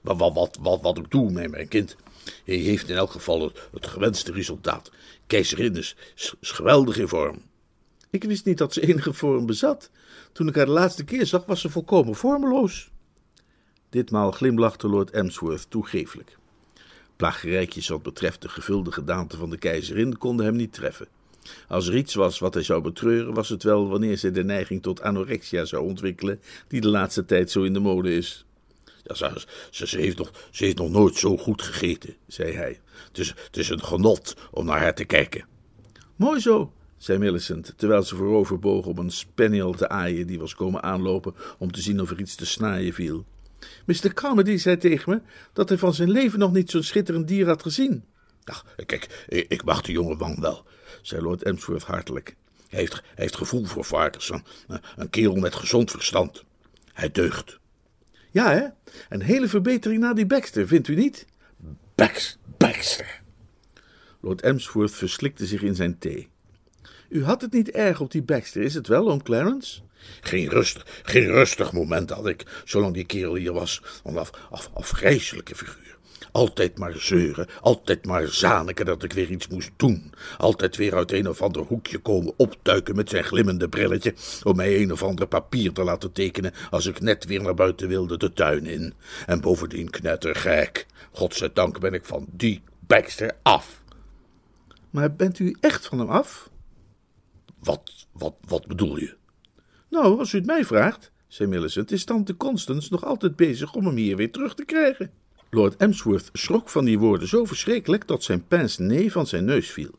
Wat, 0.00 0.18
wat, 0.18 0.34
wat, 0.34 0.58
wat, 0.60 0.82
wat 0.82 0.98
ik 0.98 1.10
doe 1.10 1.30
met 1.30 1.50
mijn 1.50 1.68
kind. 1.68 1.96
Hij 2.44 2.54
heeft 2.54 2.88
in 2.88 2.96
elk 2.96 3.10
geval 3.10 3.52
het, 3.72 3.86
gewenste 3.86 4.32
resultaat. 4.32 4.90
Keizerin 5.26 5.76
is, 5.76 5.96
is, 6.14 6.50
geweldig 6.50 6.98
in 6.98 7.08
vorm. 7.08 7.42
Ik 8.10 8.24
wist 8.24 8.44
niet 8.44 8.58
dat 8.58 8.72
ze 8.72 8.86
enige 8.86 9.12
vorm 9.12 9.46
bezat. 9.46 9.90
Toen 10.32 10.48
ik 10.48 10.54
haar 10.54 10.66
de 10.66 10.70
laatste 10.70 11.04
keer 11.04 11.26
zag, 11.26 11.44
was 11.46 11.60
ze 11.60 11.70
volkomen 11.70 12.14
vormeloos. 12.14 12.92
Ditmaal 13.94 14.30
glimlachte 14.30 14.88
Lord 14.88 15.10
Emsworth 15.10 15.70
toegeeflijk. 15.70 16.36
Plagerijtjes 17.16 17.88
wat 17.88 18.02
betreft 18.02 18.42
de 18.42 18.48
gevulde 18.48 18.92
gedaante 18.92 19.36
van 19.36 19.50
de 19.50 19.56
keizerin 19.56 20.18
konden 20.18 20.46
hem 20.46 20.56
niet 20.56 20.72
treffen. 20.72 21.08
Als 21.68 21.86
er 21.86 21.96
iets 21.96 22.14
was 22.14 22.38
wat 22.38 22.54
hij 22.54 22.62
zou 22.62 22.82
betreuren, 22.82 23.34
was 23.34 23.48
het 23.48 23.62
wel 23.62 23.88
wanneer 23.88 24.18
zij 24.18 24.30
de 24.30 24.44
neiging 24.44 24.82
tot 24.82 25.02
anorexia 25.02 25.64
zou 25.64 25.84
ontwikkelen, 25.84 26.40
die 26.68 26.80
de 26.80 26.88
laatste 26.88 27.24
tijd 27.24 27.50
zo 27.50 27.62
in 27.62 27.72
de 27.72 27.80
mode 27.80 28.14
is. 28.14 28.44
Ja, 29.02 29.14
ze, 29.14 29.46
ze, 29.70 29.86
ze, 29.86 29.98
heeft 29.98 30.18
nog, 30.18 30.30
ze 30.50 30.64
heeft 30.64 30.78
nog 30.78 30.90
nooit 30.90 31.16
zo 31.16 31.36
goed 31.36 31.62
gegeten, 31.62 32.14
zei 32.26 32.52
hij. 32.52 32.80
Het 33.12 33.56
is, 33.56 33.68
een 33.68 33.84
genot 33.84 34.36
om 34.50 34.64
naar 34.64 34.80
haar 34.80 34.94
te 34.94 35.04
kijken. 35.04 35.46
Mooi 36.16 36.40
zo, 36.40 36.72
zei 36.96 37.18
Millicent, 37.18 37.74
terwijl 37.76 38.02
ze 38.02 38.16
voorover 38.16 38.58
boog 38.58 38.86
om 38.86 38.98
een 38.98 39.10
spaniel 39.10 39.72
te 39.72 39.88
aaien 39.88 40.26
die 40.26 40.38
was 40.38 40.54
komen 40.54 40.82
aanlopen 40.82 41.34
om 41.58 41.72
te 41.72 41.80
zien 41.80 42.00
of 42.00 42.10
er 42.10 42.20
iets 42.20 42.34
te 42.34 42.46
snaaien 42.46 42.92
viel. 42.92 43.24
Mr. 43.86 44.12
Carmody 44.14 44.56
zei 44.56 44.76
tegen 44.76 45.12
me 45.12 45.20
dat 45.52 45.68
hij 45.68 45.78
van 45.78 45.94
zijn 45.94 46.10
leven 46.10 46.38
nog 46.38 46.52
niet 46.52 46.70
zo'n 46.70 46.82
schitterend 46.82 47.28
dier 47.28 47.46
had 47.46 47.62
gezien. 47.62 48.04
Ach, 48.44 48.66
kijk, 48.86 49.24
ik 49.28 49.64
mag 49.64 49.82
de 49.82 49.92
jonge 49.92 50.14
man 50.14 50.40
wel, 50.40 50.64
zei 51.02 51.22
Lord 51.22 51.42
Emsworth 51.42 51.82
hartelijk. 51.82 52.36
Hij 52.68 52.80
heeft, 52.80 52.92
hij 52.92 53.02
heeft 53.14 53.36
gevoel 53.36 53.64
voor 53.64 53.84
varkens, 53.84 54.30
een, 54.30 54.44
een 54.96 55.10
kerel 55.10 55.36
met 55.36 55.54
gezond 55.54 55.90
verstand. 55.90 56.44
Hij 56.92 57.10
deugt. 57.10 57.58
Ja, 58.30 58.52
hè? 58.52 58.66
Een 59.08 59.22
hele 59.22 59.48
verbetering 59.48 60.00
na 60.00 60.14
die 60.14 60.26
Baxter, 60.26 60.66
vindt 60.66 60.88
u 60.88 60.94
niet? 60.94 61.26
Bax, 61.94 62.38
Baxter. 62.56 63.22
Lord 64.20 64.40
Emsworth 64.40 64.94
verslikte 64.94 65.46
zich 65.46 65.62
in 65.62 65.74
zijn 65.74 65.98
thee. 65.98 66.28
U 67.14 67.24
had 67.24 67.40
het 67.40 67.52
niet 67.52 67.70
erg 67.70 68.00
op 68.00 68.10
die 68.10 68.22
Baxter, 68.22 68.62
is 68.62 68.74
het 68.74 68.86
wel, 68.86 69.10
oom 69.10 69.22
Clarence? 69.22 69.80
Geen 70.20 70.48
rustig, 70.48 70.86
geen 71.02 71.26
rustig 71.26 71.72
moment 71.72 72.10
had 72.10 72.26
ik, 72.26 72.62
zolang 72.64 72.94
die 72.94 73.04
kerel 73.04 73.34
hier 73.34 73.52
was. 73.52 73.82
Een 74.04 74.18
af, 74.18 74.30
af, 74.50 74.70
afgrijzelijke 74.72 75.54
figuur. 75.54 75.96
Altijd 76.32 76.78
maar 76.78 76.94
zeuren, 76.96 77.46
altijd 77.60 78.06
maar 78.06 78.28
zaniken 78.28 78.86
dat 78.86 79.02
ik 79.02 79.12
weer 79.12 79.30
iets 79.30 79.48
moest 79.48 79.70
doen. 79.76 80.12
Altijd 80.38 80.76
weer 80.76 80.94
uit 80.94 81.12
een 81.12 81.28
of 81.28 81.42
ander 81.42 81.62
hoekje 81.62 81.98
komen 81.98 82.34
opduiken 82.36 82.96
met 82.96 83.08
zijn 83.08 83.24
glimmende 83.24 83.68
brilletje 83.68 84.14
om 84.42 84.56
mij 84.56 84.80
een 84.80 84.92
of 84.92 85.02
ander 85.02 85.26
papier 85.26 85.72
te 85.72 85.84
laten 85.84 86.12
tekenen 86.12 86.52
als 86.70 86.86
ik 86.86 87.00
net 87.00 87.24
weer 87.24 87.42
naar 87.42 87.54
buiten 87.54 87.88
wilde 87.88 88.16
de 88.16 88.32
tuin 88.32 88.66
in. 88.66 88.94
En 89.26 89.40
bovendien 89.40 89.90
knettergek. 89.90 90.86
Godzijdank 91.12 91.80
ben 91.80 91.94
ik 91.94 92.04
van 92.04 92.26
die 92.30 92.62
Baxter 92.86 93.36
af. 93.42 93.82
Maar 94.90 95.14
bent 95.14 95.38
u 95.38 95.56
echt 95.60 95.86
van 95.86 95.98
hem 95.98 96.08
af? 96.08 96.52
Wat, 97.64 98.06
wat, 98.12 98.34
wat 98.48 98.66
bedoel 98.66 98.96
je? 98.96 99.16
Nou, 99.90 100.18
als 100.18 100.32
u 100.32 100.38
het 100.38 100.46
mij 100.46 100.64
vraagt, 100.64 101.10
zei 101.28 101.48
Millicent, 101.48 101.90
is 101.90 102.04
tante 102.04 102.36
Constance 102.36 102.88
nog 102.90 103.04
altijd 103.04 103.36
bezig 103.36 103.74
om 103.74 103.86
hem 103.86 103.96
hier 103.96 104.16
weer 104.16 104.32
terug 104.32 104.54
te 104.54 104.64
krijgen. 104.64 105.10
Lord 105.50 105.76
Emsworth 105.76 106.28
schrok 106.32 106.68
van 106.68 106.84
die 106.84 106.98
woorden 106.98 107.28
zo 107.28 107.44
verschrikkelijk 107.44 108.06
dat 108.06 108.22
zijn 108.22 108.46
pince 108.46 108.82
nee 108.82 109.12
van 109.12 109.26
zijn 109.26 109.44
neus 109.44 109.70
viel. 109.70 109.90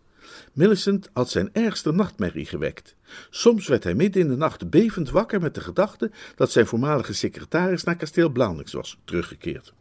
Millicent 0.54 1.10
had 1.14 1.30
zijn 1.30 1.50
ergste 1.54 1.92
nachtmerrie 1.92 2.46
gewekt. 2.46 2.96
Soms 3.30 3.68
werd 3.68 3.84
hij 3.84 3.94
midden 3.94 4.22
in 4.22 4.28
de 4.28 4.36
nacht 4.36 4.70
bevend 4.70 5.10
wakker 5.10 5.42
met 5.42 5.56
de 5.56 5.62
gedachte 5.62 6.12
dat 6.36 6.52
zijn 6.52 6.66
voormalige 6.68 7.14
secretaris 7.14 7.84
naar 7.84 7.96
kasteel 7.96 8.30
Blandings 8.30 8.74
was 8.74 8.98
teruggekeerd. 9.04 9.74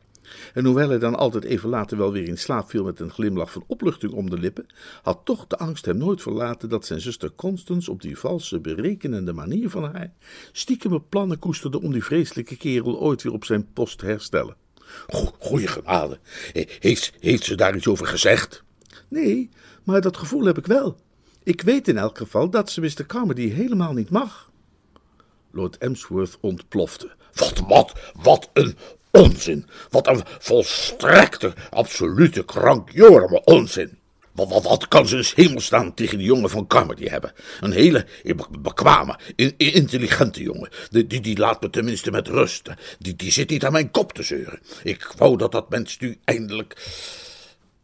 En 0.54 0.64
hoewel 0.64 0.88
hij 0.88 0.98
dan 0.98 1.14
altijd 1.14 1.44
even 1.44 1.68
later 1.68 1.98
wel 1.98 2.12
weer 2.12 2.28
in 2.28 2.38
slaap 2.38 2.70
viel 2.70 2.84
met 2.84 3.00
een 3.00 3.10
glimlach 3.10 3.52
van 3.52 3.64
opluchting 3.66 4.12
om 4.12 4.30
de 4.30 4.38
lippen, 4.38 4.66
had 5.02 5.20
toch 5.24 5.46
de 5.46 5.58
angst 5.58 5.84
hem 5.84 5.96
nooit 5.96 6.22
verlaten 6.22 6.68
dat 6.68 6.86
zijn 6.86 7.00
zuster 7.00 7.32
Constance 7.34 7.90
op 7.90 8.02
die 8.02 8.18
valse, 8.18 8.60
berekenende 8.60 9.32
manier 9.32 9.70
van 9.70 9.82
haar 9.82 10.12
stiekeme 10.52 11.00
plannen 11.00 11.38
koesterde 11.38 11.80
om 11.80 11.92
die 11.92 12.04
vreselijke 12.04 12.56
kerel 12.56 13.00
ooit 13.00 13.22
weer 13.22 13.32
op 13.32 13.44
zijn 13.44 13.72
post 13.72 13.98
te 13.98 14.06
herstellen. 14.06 14.56
Goeie 15.38 15.66
genade, 15.66 16.18
heeft, 16.78 17.12
heeft 17.20 17.44
ze 17.44 17.54
daar 17.54 17.76
iets 17.76 17.86
over 17.86 18.06
gezegd? 18.06 18.62
Nee, 19.08 19.50
maar 19.82 20.00
dat 20.00 20.16
gevoel 20.16 20.44
heb 20.44 20.58
ik 20.58 20.66
wel. 20.66 20.96
Ik 21.42 21.60
weet 21.60 21.88
in 21.88 21.98
elk 21.98 22.18
geval 22.18 22.50
dat 22.50 22.70
ze 22.70 22.80
Mr. 22.80 23.06
Carmody 23.06 23.48
helemaal 23.48 23.92
niet 23.92 24.10
mag. 24.10 24.50
Lord 25.50 25.78
Emsworth 25.78 26.38
ontplofte. 26.40 27.10
Wat, 27.34 27.62
wat, 27.66 28.12
wat 28.22 28.50
een 28.52 28.76
onzin! 29.14 29.66
Wat 29.90 30.06
een 30.06 30.22
volstrekte, 30.38 31.52
absolute 31.70 32.44
krankjorme 32.44 33.44
onzin! 33.44 33.98
Wat, 34.34 34.48
wat, 34.48 34.62
wat 34.62 34.88
kan 34.88 35.06
ze 35.06 35.32
in 35.34 35.60
staan 35.60 35.94
tegen 35.94 36.18
die 36.18 36.26
jongen 36.26 36.50
van 36.50 36.66
Carmody 36.66 37.04
hebben? 37.04 37.32
Een 37.60 37.72
hele 37.72 38.06
bekwame, 38.60 39.18
intelligente 39.56 40.42
jongen. 40.42 40.68
Die, 40.90 41.20
die, 41.20 41.38
laat 41.38 41.62
me 41.62 41.70
tenminste 41.70 42.10
met 42.10 42.28
rust. 42.28 42.70
Die, 42.98 43.16
die 43.16 43.30
zit 43.30 43.50
niet 43.50 43.64
aan 43.64 43.72
mijn 43.72 43.90
kop 43.90 44.12
te 44.12 44.22
zeuren. 44.22 44.58
Ik 44.82 45.12
wou 45.16 45.36
dat 45.36 45.52
dat 45.52 45.70
mens 45.70 45.98
nu 45.98 46.18
eindelijk. 46.24 46.76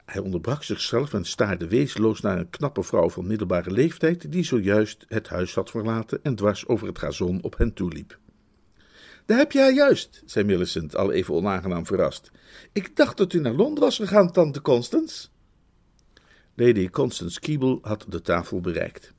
Hij 0.04 0.22
onderbrak 0.22 0.62
zichzelf 0.62 1.12
en 1.12 1.24
staarde 1.24 1.68
weesloos 1.68 2.20
naar 2.20 2.38
een 2.38 2.50
knappe 2.50 2.82
vrouw 2.82 3.10
van 3.10 3.26
middelbare 3.26 3.70
leeftijd, 3.70 4.32
die 4.32 4.44
zojuist 4.44 5.04
het 5.08 5.28
huis 5.28 5.54
had 5.54 5.70
verlaten 5.70 6.20
en 6.22 6.34
dwars 6.34 6.66
over 6.66 6.86
het 6.86 6.98
gazon 6.98 7.38
op 7.42 7.58
hen 7.58 7.74
toeliep. 7.74 8.18
Daar 9.30 9.38
heb 9.38 9.52
haar 9.52 9.72
juist, 9.72 10.22
zei 10.26 10.44
Millicent, 10.44 10.96
al 10.96 11.12
even 11.12 11.34
onaangenaam 11.34 11.86
verrast. 11.86 12.30
Ik 12.72 12.96
dacht 12.96 13.16
dat 13.16 13.32
u 13.32 13.40
naar 13.40 13.52
Londen 13.52 13.82
was 13.82 13.96
gegaan, 13.96 14.32
tante 14.32 14.62
Constance. 14.62 15.28
Lady 16.54 16.88
Constance 16.88 17.40
Keeble 17.40 17.78
had 17.82 18.06
de 18.08 18.22
tafel 18.22 18.60
bereikt. 18.60 19.12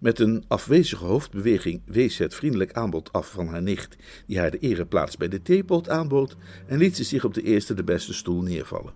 Met 0.00 0.18
een 0.18 0.44
afwezige 0.48 1.04
hoofdbeweging 1.04 1.82
wees 1.86 2.14
ze 2.14 2.22
het 2.22 2.34
vriendelijk 2.34 2.72
aanbod 2.72 3.12
af 3.12 3.30
van 3.30 3.46
haar 3.46 3.62
nicht, 3.62 3.96
die 4.26 4.38
haar 4.38 4.50
de 4.50 4.58
ereplaats 4.58 5.16
bij 5.16 5.28
de 5.28 5.42
theepot 5.42 5.88
aanbood, 5.88 6.36
en 6.66 6.78
liet 6.78 6.96
ze 6.96 7.04
zich 7.04 7.24
op 7.24 7.34
de 7.34 7.42
eerste 7.42 7.74
de 7.74 7.84
beste 7.84 8.14
stoel 8.14 8.42
neervallen. 8.42 8.92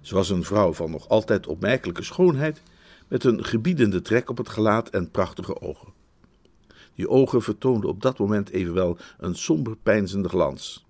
Ze 0.00 0.14
was 0.14 0.30
een 0.30 0.44
vrouw 0.44 0.72
van 0.72 0.90
nog 0.90 1.08
altijd 1.08 1.46
opmerkelijke 1.46 2.02
schoonheid, 2.02 2.62
met 3.08 3.24
een 3.24 3.44
gebiedende 3.44 4.00
trek 4.00 4.30
op 4.30 4.36
het 4.36 4.48
gelaat 4.48 4.88
en 4.88 5.10
prachtige 5.10 5.60
ogen. 5.60 6.01
Die 6.94 7.08
ogen 7.08 7.42
vertoonden 7.42 7.90
op 7.90 8.02
dat 8.02 8.18
moment 8.18 8.50
evenwel 8.50 8.98
een 9.18 9.34
somber 9.34 9.76
pijnzende 9.76 10.28
glans. 10.28 10.86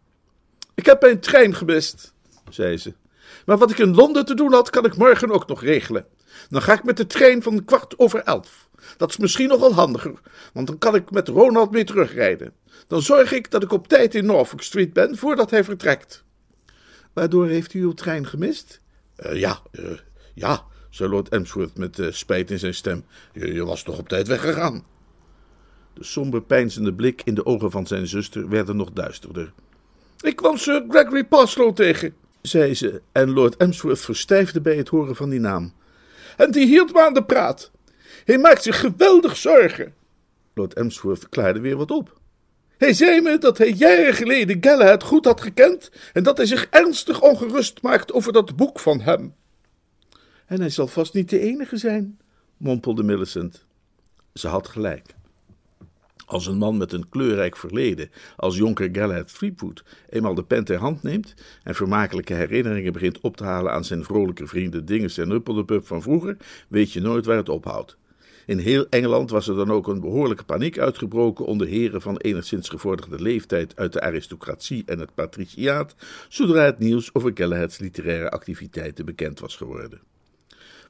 Ik 0.75 0.87
heb 0.87 1.01
mijn 1.01 1.21
trein 1.21 1.55
gemist, 1.55 2.15
zei 2.49 2.77
ze. 2.77 2.95
Maar 3.47 3.59
wat 3.59 3.71
ik 3.71 3.79
in 3.79 3.95
Londen 3.95 4.25
te 4.25 4.35
doen 4.35 4.53
had, 4.53 4.71
kan 4.71 4.85
ik 4.85 4.97
morgen 4.97 5.31
ook 5.31 5.47
nog 5.47 5.63
regelen. 5.63 6.07
Dan 6.51 6.63
ga 6.63 6.73
ik 6.73 6.85
met 6.85 6.97
de 6.97 7.07
trein 7.07 7.43
van 7.43 7.65
kwart 7.65 7.99
over 7.99 8.21
elf. 8.21 8.69
Dat 8.97 9.11
is 9.11 9.17
misschien 9.17 9.49
nog 9.49 9.61
wel 9.61 9.75
handiger, 9.75 10.21
want 10.53 10.67
dan 10.67 10.79
kan 10.79 10.95
ik 10.95 11.11
met 11.11 11.29
Ronald 11.29 11.71
mee 11.71 11.85
terugrijden. 11.85 12.53
Dan 12.87 13.03
zorg 13.03 13.33
ik 13.33 13.51
dat 13.51 13.63
ik 13.63 13.73
op 13.73 13.89
tijd 13.89 14.15
in 14.15 14.27
Norfolk 14.27 14.63
Street 14.63 14.93
ben 14.93 15.17
voordat 15.17 15.51
hij 15.51 15.65
vertrekt. 15.65 16.25
Waardoor 17.13 17.47
heeft 17.47 17.75
u 17.75 17.81
uw 17.81 17.93
trein 17.93 18.27
gemist? 18.27 18.81
Uh, 19.27 19.41
ja, 19.41 19.61
uh, 19.73 19.91
ja, 20.35 20.65
zei 20.91 21.11
Lord 21.11 21.29
Emsworth 21.29 21.77
met 21.77 21.99
uh, 21.99 22.13
spijt 22.13 22.51
in 22.51 22.59
zijn 22.59 22.75
stem. 22.75 23.05
Je, 23.33 23.53
je, 23.53 23.65
was 23.65 23.83
toch 23.83 23.99
op 23.99 24.09
tijd 24.09 24.29
weggegaan? 24.29 24.85
De 25.95 26.05
somber 26.05 26.43
pijnzende 26.43 26.95
blik 26.95 27.23
in 27.25 27.35
de 27.35 27.47
ogen 27.47 27.71
van 27.71 27.87
zijn 27.87 28.07
zuster 28.07 28.49
werden 28.49 28.77
nog 28.77 28.93
duisterder. 28.93 29.53
Ik 30.21 30.37
kwam 30.37 30.57
Sir 30.57 30.85
Gregory 30.89 31.25
Parslow 31.25 31.75
tegen, 31.75 32.15
zei 32.43 32.75
ze, 32.75 33.03
en 33.13 33.31
Lord 33.31 33.57
Emsworth 33.57 34.01
verstijfde 34.01 34.61
bij 34.61 34.77
het 34.77 34.89
horen 34.89 35.17
van 35.17 35.31
die 35.31 35.41
naam. 35.41 35.73
En 36.37 36.51
die 36.51 36.67
hield 36.67 36.93
me 36.93 37.01
aan 37.01 37.15
de 37.15 37.25
praat. 37.25 37.71
Hij 38.25 38.39
maakt 38.39 38.63
zich 38.63 38.81
geweldig 38.81 39.37
zorgen. 39.37 39.95
Lord 40.55 40.75
Emsworth 40.75 41.29
klaarde 41.29 41.61
weer 41.61 41.77
wat 41.77 41.91
op. 41.91 42.21
Hij 42.79 42.93
zei 42.93 43.21
me 43.21 43.39
dat 43.39 43.59
hij 43.59 43.71
jaren 43.71 44.15
geleden 44.15 44.57
Galahad 44.61 45.03
goed 45.03 45.25
had 45.25 45.41
gekend 45.41 45.91
en 46.13 46.23
dat 46.23 46.37
hij 46.37 46.47
zich 46.47 46.67
ernstig 46.71 47.21
ongerust 47.21 47.83
maakt 47.83 48.13
over 48.13 48.33
dat 48.33 48.57
boek 48.57 48.79
van 48.81 49.01
hem. 49.01 49.35
En 50.47 50.61
hij 50.61 50.71
zal 50.71 50.87
vast 50.87 51.15
niet 51.15 51.31
de 51.31 51.39
enige 51.39 51.77
zijn, 51.77 52.19
mompelde 52.57 53.03
Millicent. 53.03 53.65
Ze 54.35 54.49
had 54.49 54.69
gelijk. 54.69 55.15
Als 56.33 56.47
een 56.47 56.57
man 56.57 56.77
met 56.77 56.93
een 56.93 57.09
kleurrijk 57.09 57.57
verleden, 57.57 58.11
als 58.37 58.57
jonker 58.57 58.89
Galahad 58.93 59.35
Threepwood, 59.35 59.85
eenmaal 60.09 60.35
de 60.35 60.45
pen 60.45 60.65
ter 60.65 60.79
hand 60.79 61.03
neemt 61.03 61.35
en 61.63 61.75
vermakelijke 61.75 62.35
herinneringen 62.35 62.93
begint 62.93 63.21
op 63.21 63.37
te 63.37 63.45
halen 63.45 63.73
aan 63.73 63.85
zijn 63.85 64.05
vrolijke 64.05 64.47
vrienden 64.47 64.85
Dinges 64.85 65.19
en 65.19 65.31
Huppeldepup 65.31 65.87
van 65.87 66.03
vroeger, 66.03 66.37
weet 66.69 66.93
je 66.93 67.01
nooit 67.01 67.27
waar 67.27 67.37
het 67.37 67.49
ophoudt. 67.49 67.97
In 68.47 68.59
heel 68.59 68.87
Engeland 68.89 69.31
was 69.31 69.49
er 69.49 69.57
dan 69.57 69.71
ook 69.73 69.89
een 69.89 70.01
behoorlijke 70.01 70.45
paniek 70.45 70.79
uitgebroken 70.79 71.45
onder 71.45 71.67
heren 71.67 72.03
van 72.03 72.17
enigszins 72.17 72.69
gevorderde 72.69 73.23
leeftijd 73.23 73.77
uit 73.77 73.93
de 73.93 74.01
aristocratie 74.01 74.83
en 74.87 74.99
het 74.99 75.15
patriciaat, 75.15 75.95
zodra 76.29 76.65
het 76.65 76.79
nieuws 76.79 77.15
over 77.15 77.31
Galahads 77.35 77.79
literaire 77.79 78.31
activiteiten 78.31 79.05
bekend 79.05 79.41
was 79.41 79.57
geworden. 79.57 80.12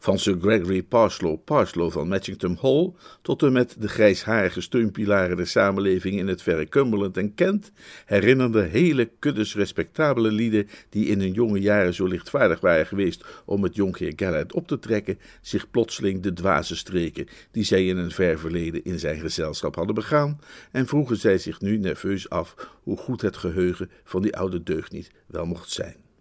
Van 0.02 0.18
Sir 0.18 0.36
Gregory 0.40 0.82
Parslow 0.82 1.44
Parslow 1.44 1.90
van 1.90 2.08
Matchington 2.08 2.58
Hall 2.60 2.92
tot 3.20 3.42
en 3.42 3.52
met 3.52 3.76
de 3.78 3.88
grijsharige 3.88 4.60
steunpilaren 4.60 5.36
der 5.36 5.46
samenleving 5.46 6.18
in 6.18 6.28
het 6.28 6.42
verre 6.42 6.68
Cumberland 6.68 7.16
en 7.16 7.34
Kent 7.34 7.72
herinnerden 8.06 8.70
hele 8.70 9.10
kuddes 9.18 9.54
respectabele 9.54 10.30
lieden 10.30 10.68
die 10.88 11.06
in 11.06 11.20
hun 11.20 11.32
jonge 11.32 11.60
jaren 11.60 11.94
zo 11.94 12.06
lichtvaardig 12.06 12.60
waren 12.60 12.86
geweest 12.86 13.24
om 13.44 13.62
het 13.62 13.74
jonkheer 13.74 14.12
Gallard 14.16 14.52
op 14.52 14.66
te 14.66 14.78
trekken, 14.78 15.18
zich 15.40 15.70
plotseling 15.70 16.22
de 16.22 16.32
dwaze 16.32 16.76
streken 16.76 17.26
die 17.50 17.64
zij 17.64 17.86
in 17.86 17.96
een 17.96 18.10
ver 18.10 18.38
verleden 18.38 18.84
in 18.84 18.98
zijn 18.98 19.20
gezelschap 19.20 19.74
hadden 19.74 19.94
begaan 19.94 20.40
en 20.72 20.86
vroegen 20.86 21.16
zij 21.16 21.38
zich 21.38 21.60
nu 21.60 21.76
nerveus 21.76 22.28
af 22.28 22.54
hoe 22.82 22.96
goed 22.96 23.20
het 23.20 23.36
geheugen 23.36 23.90
van 24.04 24.22
die 24.22 24.36
oude 24.36 24.62
deugniet 24.62 25.10
wel 25.26 25.46
mocht 25.46 25.70
zijn. 25.70 26.11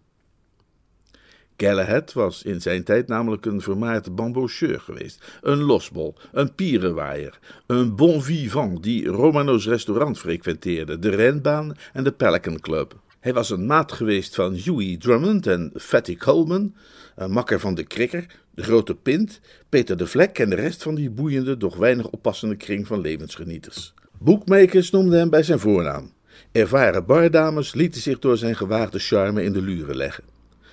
Galahad 1.56 2.12
was 2.12 2.42
in 2.42 2.60
zijn 2.60 2.84
tijd 2.84 3.08
namelijk 3.08 3.46
een 3.46 3.60
vermaard 3.60 4.14
bambocheur 4.14 4.80
geweest, 4.80 5.24
een 5.40 5.62
losbol, 5.62 6.14
een 6.32 6.54
pierenwaaier, 6.54 7.38
een 7.66 7.96
bon 7.96 8.22
vivant 8.22 8.82
die 8.82 9.06
Romano's 9.06 9.66
restaurant 9.66 10.18
frequenteerde, 10.18 10.98
de 10.98 11.08
renbaan 11.08 11.76
en 11.92 12.04
de 12.04 12.12
Pelican 12.12 12.60
Club. 12.60 13.00
Hij 13.20 13.34
was 13.34 13.50
een 13.50 13.66
maat 13.66 13.92
geweest 13.92 14.34
van 14.34 14.52
Huey 14.52 14.96
Drummond 14.96 15.46
en 15.46 15.72
Fatty 15.74 16.16
Coleman, 16.16 16.74
een 17.16 17.30
makker 17.30 17.60
van 17.60 17.74
de 17.74 17.84
Krikker, 17.84 18.26
de 18.54 18.62
Grote 18.62 18.94
Pint, 18.94 19.40
Peter 19.68 19.96
de 19.96 20.06
Vlek 20.06 20.38
en 20.38 20.50
de 20.50 20.56
rest 20.56 20.82
van 20.82 20.94
die 20.94 21.10
boeiende, 21.10 21.56
doch 21.56 21.76
weinig 21.76 22.08
oppassende 22.08 22.56
kring 22.56 22.86
van 22.86 23.00
levensgenieters. 23.00 23.94
Boekmakers 24.18 24.90
noemden 24.90 25.18
hem 25.18 25.30
bij 25.30 25.42
zijn 25.42 25.58
voornaam. 25.58 26.12
Ervaren 26.52 27.06
bardames 27.06 27.74
lieten 27.74 28.00
zich 28.00 28.18
door 28.18 28.36
zijn 28.36 28.56
gewaagde 28.56 28.98
charme 28.98 29.42
in 29.42 29.52
de 29.52 29.62
luren 29.62 29.96
leggen. 29.96 30.31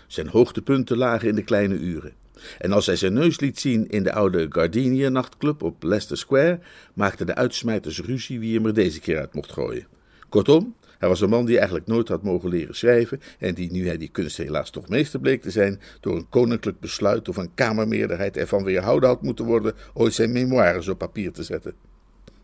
Zijn 0.10 0.28
hoogtepunten 0.28 0.98
lagen 0.98 1.28
in 1.28 1.36
de 1.36 1.44
kleine 1.44 1.76
uren. 1.76 2.14
En 2.58 2.72
als 2.72 2.86
hij 2.86 2.96
zijn 2.96 3.14
neus 3.14 3.40
liet 3.40 3.60
zien 3.60 3.90
in 3.90 4.04
de 4.04 4.14
oude 4.14 4.46
Gardenia 4.50 5.10
nachtclub 5.10 5.64
op 5.64 5.84
Leicester 5.84 6.18
Square, 6.18 6.60
maakten 6.94 7.26
de 7.26 7.36
uitsmijters 7.36 8.02
ruzie 8.02 8.40
wie 8.40 8.56
hem 8.56 8.66
er 8.66 8.74
deze 8.74 9.00
keer 9.00 9.20
uit 9.20 9.34
mocht 9.34 9.52
gooien. 9.52 9.88
Kortom, 10.30 10.76
hij 10.98 11.10
was 11.10 11.22
een 11.22 11.30
man 11.30 11.46
die 11.46 11.58
eigenlijk 11.58 11.88
nooit 11.88 12.08
had 12.08 12.24
mogen 12.24 12.50
leren 12.50 12.76
schrijven 12.76 13.22
en 13.40 13.54
die, 13.54 13.72
nu 13.72 13.88
hij 13.88 13.98
die 13.98 14.10
kunst 14.10 14.38
helaas 14.38 14.70
toch 14.70 14.90
meester 14.90 15.20
bleek 15.20 15.42
te 15.42 15.52
zijn, 15.52 15.82
door 16.00 16.16
een 16.16 16.30
koninklijk 16.30 16.80
besluit 16.80 17.30
of 17.30 17.38
een 17.38 17.54
kamermeerderheid 17.54 18.38
ervan 18.38 18.64
weerhouden 18.64 19.10
had 19.10 19.22
moeten 19.22 19.46
worden 19.46 19.74
ooit 19.94 20.14
zijn 20.14 20.32
memoires 20.32 20.88
op 20.88 20.98
papier 20.98 21.32
te 21.32 21.44
zetten. 21.44 21.74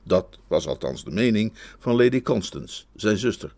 Dat 0.03 0.39
was 0.47 0.67
althans 0.67 1.03
de 1.03 1.11
mening 1.11 1.53
van 1.79 1.95
Lady 1.95 2.21
Constance, 2.21 2.83
zijn 2.95 3.17
zuster. 3.17 3.55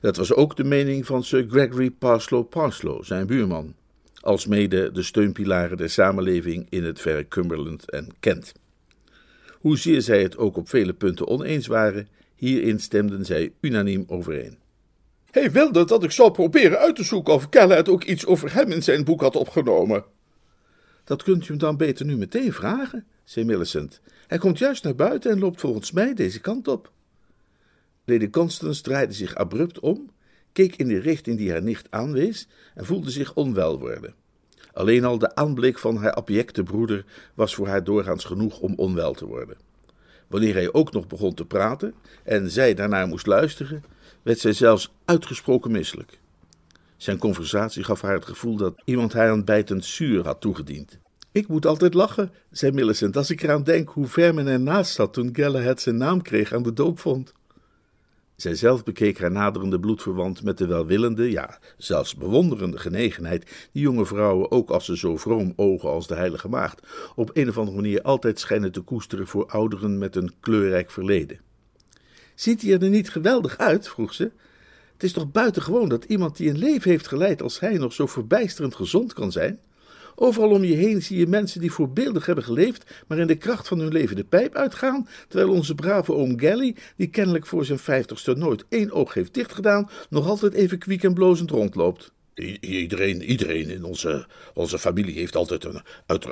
Dat 0.00 0.16
was 0.16 0.32
ook 0.32 0.56
de 0.56 0.64
mening 0.64 1.06
van 1.06 1.24
Sir 1.24 1.46
Gregory 1.48 1.90
Parslow 1.90 2.48
Parslow, 2.48 3.04
zijn 3.04 3.26
buurman, 3.26 3.74
alsmede 4.20 4.92
de 4.92 5.02
steunpilaren 5.02 5.76
der 5.76 5.90
samenleving 5.90 6.66
in 6.68 6.84
het 6.84 7.00
verre 7.00 7.28
Cumberland 7.28 7.90
en 7.90 8.08
Kent. 8.20 8.52
Hoezeer 9.52 10.02
zij 10.02 10.22
het 10.22 10.36
ook 10.36 10.56
op 10.56 10.68
vele 10.68 10.92
punten 10.92 11.26
oneens 11.26 11.66
waren, 11.66 12.08
hierin 12.34 12.80
stemden 12.80 13.24
zij 13.24 13.52
unaniem 13.60 14.04
overeen. 14.06 14.58
Hij 15.30 15.50
wilde 15.50 15.84
dat 15.84 16.04
ik 16.04 16.10
zou 16.10 16.30
proberen 16.30 16.78
uit 16.78 16.96
te 16.96 17.04
zoeken 17.04 17.34
of 17.34 17.48
Kellett 17.48 17.88
ook 17.88 18.04
iets 18.04 18.26
over 18.26 18.54
hem 18.54 18.72
in 18.72 18.82
zijn 18.82 19.04
boek 19.04 19.20
had 19.20 19.36
opgenomen. 19.36 20.04
Dat 21.04 21.22
kunt 21.22 21.44
u 21.44 21.46
hem 21.46 21.58
dan 21.58 21.76
beter 21.76 22.06
nu 22.06 22.16
meteen 22.16 22.52
vragen, 22.52 23.06
zei 23.24 23.44
Millicent. 23.46 24.00
Hij 24.26 24.38
komt 24.38 24.58
juist 24.58 24.84
naar 24.84 24.94
buiten 24.94 25.30
en 25.30 25.38
loopt 25.38 25.60
volgens 25.60 25.92
mij 25.92 26.14
deze 26.14 26.40
kant 26.40 26.68
op. 26.68 26.92
Lady 28.08 28.30
Constance 28.30 28.82
draaide 28.82 29.12
zich 29.12 29.34
abrupt 29.34 29.80
om, 29.80 30.10
keek 30.52 30.76
in 30.76 30.88
de 30.88 30.98
richting 30.98 31.38
die 31.38 31.50
haar 31.50 31.62
nicht 31.62 31.86
aanwees 31.90 32.48
en 32.74 32.84
voelde 32.84 33.10
zich 33.10 33.34
onwel 33.34 33.78
worden. 33.78 34.14
Alleen 34.72 35.04
al 35.04 35.18
de 35.18 35.34
aanblik 35.34 35.78
van 35.78 35.96
haar 35.96 36.12
abjecte 36.12 36.62
broeder 36.62 37.04
was 37.34 37.54
voor 37.54 37.68
haar 37.68 37.84
doorgaans 37.84 38.24
genoeg 38.24 38.58
om 38.60 38.74
onwel 38.76 39.12
te 39.12 39.26
worden. 39.26 39.56
Wanneer 40.26 40.54
hij 40.54 40.72
ook 40.72 40.92
nog 40.92 41.06
begon 41.06 41.34
te 41.34 41.44
praten 41.44 41.94
en 42.24 42.50
zij 42.50 42.74
daarnaar 42.74 43.06
moest 43.06 43.26
luisteren, 43.26 43.84
werd 44.22 44.38
zij 44.38 44.52
zelfs 44.52 44.92
uitgesproken 45.04 45.70
misselijk. 45.70 46.18
Zijn 46.96 47.18
conversatie 47.18 47.84
gaf 47.84 48.00
haar 48.00 48.14
het 48.14 48.24
gevoel 48.24 48.56
dat 48.56 48.82
iemand 48.84 49.12
haar 49.12 49.30
een 49.30 49.44
bijtend 49.44 49.84
zuur 49.84 50.24
had 50.24 50.40
toegediend. 50.40 50.98
Ik 51.32 51.48
moet 51.48 51.66
altijd 51.66 51.94
lachen, 51.94 52.32
zei 52.50 52.72
Millicent, 52.72 53.16
als 53.16 53.30
ik 53.30 53.42
eraan 53.42 53.64
denk 53.64 53.88
hoe 53.88 54.06
ver 54.06 54.34
men 54.34 54.46
ernaast 54.46 54.92
zat 54.92 55.12
toen 55.12 55.36
Galahad 55.36 55.80
zijn 55.80 55.96
naam 55.96 56.22
kreeg 56.22 56.52
aan 56.52 56.62
de 56.62 56.72
doopvond. 56.72 57.32
Zij 58.40 58.54
zelf 58.54 58.84
bekeek 58.84 59.18
haar 59.18 59.30
naderende 59.30 59.80
bloedverwant 59.80 60.42
met 60.42 60.58
de 60.58 60.66
welwillende, 60.66 61.30
ja, 61.30 61.58
zelfs 61.76 62.14
bewonderende 62.14 62.78
genegenheid 62.78 63.68
die 63.72 63.82
jonge 63.82 64.06
vrouwen, 64.06 64.50
ook 64.50 64.70
als 64.70 64.84
ze 64.84 64.96
zo 64.96 65.16
vroom 65.16 65.52
ogen 65.56 65.88
als 65.88 66.06
de 66.06 66.14
heilige 66.14 66.48
maagd, 66.48 66.86
op 67.14 67.30
een 67.32 67.48
of 67.48 67.58
andere 67.58 67.76
manier 67.76 68.02
altijd 68.02 68.40
schijnen 68.40 68.72
te 68.72 68.80
koesteren 68.80 69.26
voor 69.26 69.46
ouderen 69.46 69.98
met 69.98 70.16
een 70.16 70.32
kleurrijk 70.40 70.90
verleden. 70.90 71.40
Ziet 72.34 72.62
hij 72.62 72.78
er 72.80 72.88
niet 72.88 73.10
geweldig 73.10 73.58
uit? 73.58 73.88
vroeg 73.88 74.14
ze. 74.14 74.30
Het 74.92 75.02
is 75.02 75.12
toch 75.12 75.30
buitengewoon 75.30 75.88
dat 75.88 76.04
iemand 76.04 76.36
die 76.36 76.50
een 76.50 76.58
leven 76.58 76.90
heeft 76.90 77.08
geleid 77.08 77.42
als 77.42 77.60
hij 77.60 77.78
nog 77.78 77.92
zo 77.92 78.06
verbijsterend 78.06 78.74
gezond 78.74 79.12
kan 79.12 79.32
zijn? 79.32 79.60
Overal 80.20 80.50
om 80.50 80.64
je 80.64 80.74
heen 80.74 81.02
zie 81.02 81.18
je 81.18 81.26
mensen 81.26 81.60
die 81.60 81.72
voorbeeldig 81.72 82.26
hebben 82.26 82.44
geleefd, 82.44 83.04
maar 83.06 83.18
in 83.18 83.26
de 83.26 83.36
kracht 83.36 83.68
van 83.68 83.78
hun 83.78 83.92
leven 83.92 84.16
de 84.16 84.24
pijp 84.24 84.54
uitgaan, 84.54 85.08
terwijl 85.28 85.50
onze 85.50 85.74
brave 85.74 86.12
oom 86.12 86.40
Gally, 86.40 86.76
die 86.96 87.06
kennelijk 87.06 87.46
voor 87.46 87.64
zijn 87.64 87.78
vijftigste 87.78 88.34
nooit 88.34 88.64
één 88.68 88.92
oog 88.92 89.14
heeft 89.14 89.34
dichtgedaan, 89.34 89.90
nog 90.10 90.26
altijd 90.26 90.52
even 90.52 90.78
kwiek 90.78 91.02
en 91.02 91.14
blozend 91.14 91.50
rondloopt. 91.50 92.12
Iedereen, 92.60 93.22
iedereen 93.22 93.70
in 93.70 93.84
onze, 93.84 94.26
onze 94.54 94.78
familie 94.78 95.14
heeft 95.14 95.36
altijd 95.36 95.64
een 95.64 95.82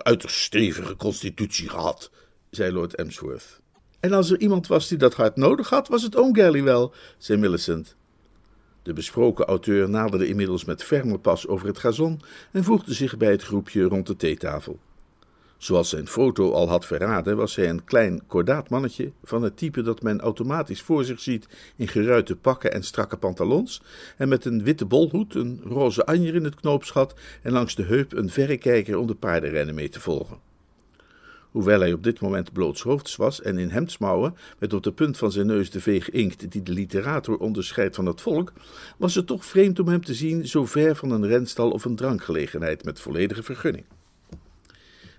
uiterst 0.03 0.38
stevige 0.38 0.96
constitutie 0.96 1.68
gehad, 1.68 2.11
zei 2.51 2.72
Lord 2.72 2.94
Emsworth. 2.94 3.61
En 4.01 4.12
als 4.12 4.31
er 4.31 4.40
iemand 4.40 4.66
was 4.66 4.88
die 4.88 4.99
dat 4.99 5.14
hard 5.14 5.37
nodig 5.37 5.68
had, 5.68 5.88
was 5.88 6.03
het 6.03 6.16
oom 6.16 6.35
Gally 6.35 6.62
wel, 6.62 6.94
zei 7.18 7.38
Millicent. 7.38 7.96
De 8.87 8.92
besproken 8.92 9.44
auteur 9.44 9.88
naderde 9.88 10.29
inmiddels 10.29 10.64
met 10.64 10.83
ferme 10.83 11.18
pas 11.18 11.46
over 11.46 11.66
het 11.66 11.79
gazon 11.79 12.20
en 12.53 12.64
voegde 12.64 12.94
zich 12.94 13.16
bij 13.16 13.31
het 13.31 13.42
groepje 13.42 13.83
rond 13.83 14.07
de 14.07 14.16
theetafel. 14.16 14.79
Zoals 15.57 15.88
zijn 15.88 16.07
foto 16.07 16.53
al 16.53 16.68
had 16.68 16.87
verraden, 16.87 17.37
was 17.37 17.57
hij 17.57 17.68
een 17.68 17.85
klein, 17.85 18.27
kordaat 18.27 18.68
mannetje 18.68 19.12
van 19.25 19.42
het 19.42 19.57
type 19.57 19.83
dat 19.83 20.03
men 20.03 20.20
automatisch 20.20 20.83
voor 20.83 21.05
zich 21.05 21.20
ziet 21.20 21.49
in 21.77 21.88
geruite 21.88 22.37
pakken 22.37 22.72
en 22.72 22.83
strakke 22.83 23.16
pantalons 23.16 23.83
en 24.16 24.29
met 24.29 24.44
een 24.44 24.62
witte 24.62 24.85
bolhoed, 24.85 25.35
een 25.35 25.61
roze 25.64 26.07
anjer 26.07 26.35
in 26.35 26.44
het 26.44 26.55
knoopsgat 26.55 27.14
en 27.42 27.53
langs 27.53 27.75
de 27.75 27.85
heup 27.85 28.12
een 28.12 28.31
verrekijker 28.31 28.99
om 28.99 29.07
de 29.07 29.14
paardenrennen 29.14 29.75
mee 29.75 29.88
te 29.88 30.01
volgen. 30.01 30.38
Hoewel 31.56 31.80
hij 31.80 31.92
op 31.92 32.02
dit 32.02 32.20
moment 32.20 32.52
blootshoofds 32.52 33.16
was 33.16 33.42
en 33.42 33.58
in 33.58 33.70
hemdsmouwen, 33.70 34.36
met 34.58 34.72
op 34.72 34.82
de 34.82 34.92
punt 34.92 35.16
van 35.16 35.32
zijn 35.32 35.46
neus 35.46 35.70
de 35.70 35.80
veeg 35.80 36.10
inkt 36.10 36.50
die 36.52 36.62
de 36.62 36.72
literator 36.72 37.38
onderscheidt 37.38 37.94
van 37.94 38.06
het 38.06 38.20
volk, 38.20 38.52
was 38.96 39.14
het 39.14 39.26
toch 39.26 39.44
vreemd 39.44 39.78
om 39.78 39.88
hem 39.88 40.04
te 40.04 40.14
zien 40.14 40.46
zo 40.48 40.66
ver 40.66 40.96
van 40.96 41.10
een 41.10 41.26
renstal 41.26 41.70
of 41.70 41.84
een 41.84 41.96
drankgelegenheid 41.96 42.84
met 42.84 43.00
volledige 43.00 43.42
vergunning. 43.42 43.84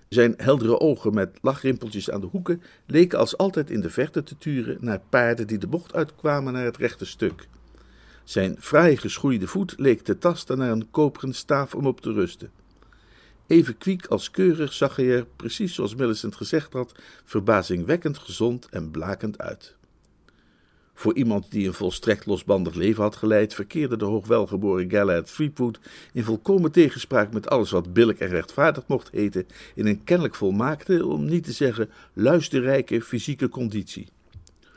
Zijn 0.08 0.34
heldere 0.36 0.80
ogen 0.80 1.14
met 1.14 1.38
lachrimpeltjes 1.42 2.10
aan 2.10 2.20
de 2.20 2.26
hoeken 2.26 2.62
leken 2.86 3.18
als 3.18 3.36
altijd 3.36 3.70
in 3.70 3.80
de 3.80 3.90
verte 3.90 4.22
te 4.22 4.36
turen 4.36 4.76
naar 4.80 5.00
paarden 5.08 5.46
die 5.46 5.58
de 5.58 5.66
bocht 5.66 5.94
uitkwamen 5.94 6.52
naar 6.52 6.64
het 6.64 6.76
rechte 6.76 7.06
stuk. 7.06 7.48
Zijn 8.24 8.56
fraai 8.58 8.96
geschoeide 8.96 9.46
voet 9.46 9.74
leek 9.76 10.00
te 10.00 10.18
tasten 10.18 10.58
naar 10.58 10.70
een 10.70 10.90
koperen 10.90 11.34
staaf 11.34 11.74
om 11.74 11.86
op 11.86 12.00
te 12.00 12.12
rusten. 12.12 12.50
Even 13.48 13.78
kwiek 13.78 14.06
als 14.06 14.30
keurig 14.30 14.72
zag 14.72 14.96
hij 14.96 15.10
er, 15.10 15.26
precies 15.36 15.74
zoals 15.74 15.94
Millicent 15.94 16.34
gezegd 16.34 16.72
had, 16.72 16.94
verbazingwekkend 17.24 18.18
gezond 18.18 18.68
en 18.70 18.90
blakend 18.90 19.38
uit. 19.38 19.76
Voor 20.94 21.14
iemand 21.14 21.50
die 21.50 21.66
een 21.66 21.74
volstrekt 21.74 22.26
losbandig 22.26 22.74
leven 22.74 23.02
had 23.02 23.16
geleid, 23.16 23.54
verkeerde 23.54 23.96
de 23.96 24.04
hoogwelgeboren 24.04 24.90
Galahad 24.90 25.34
Threepwood 25.34 25.80
in 26.12 26.24
volkomen 26.24 26.72
tegenspraak 26.72 27.32
met 27.32 27.48
alles 27.48 27.70
wat 27.70 27.92
billijk 27.92 28.20
en 28.20 28.28
rechtvaardig 28.28 28.86
mocht 28.86 29.10
heten, 29.12 29.46
in 29.74 29.86
een 29.86 30.04
kennelijk 30.04 30.34
volmaakte, 30.34 31.06
om 31.06 31.24
niet 31.24 31.44
te 31.44 31.52
zeggen 31.52 31.90
luisterrijke 32.12 33.02
fysieke 33.02 33.48
conditie. 33.48 34.08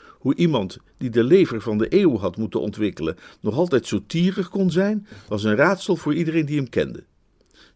Hoe 0.10 0.36
iemand 0.36 0.78
die 0.98 1.10
de 1.10 1.24
lever 1.24 1.62
van 1.62 1.78
de 1.78 1.88
eeuw 1.90 2.18
had 2.18 2.38
moeten 2.38 2.62
ontwikkelen 2.62 3.18
nog 3.40 3.56
altijd 3.56 3.88
zo 3.88 4.04
tierig 4.08 4.50
kon 4.50 4.72
zijn, 4.72 5.08
was 5.28 5.44
een 5.44 5.56
raadsel 5.56 5.96
voor 5.96 6.14
iedereen 6.14 6.46
die 6.46 6.58
hem 6.58 6.70
kende. 6.70 7.04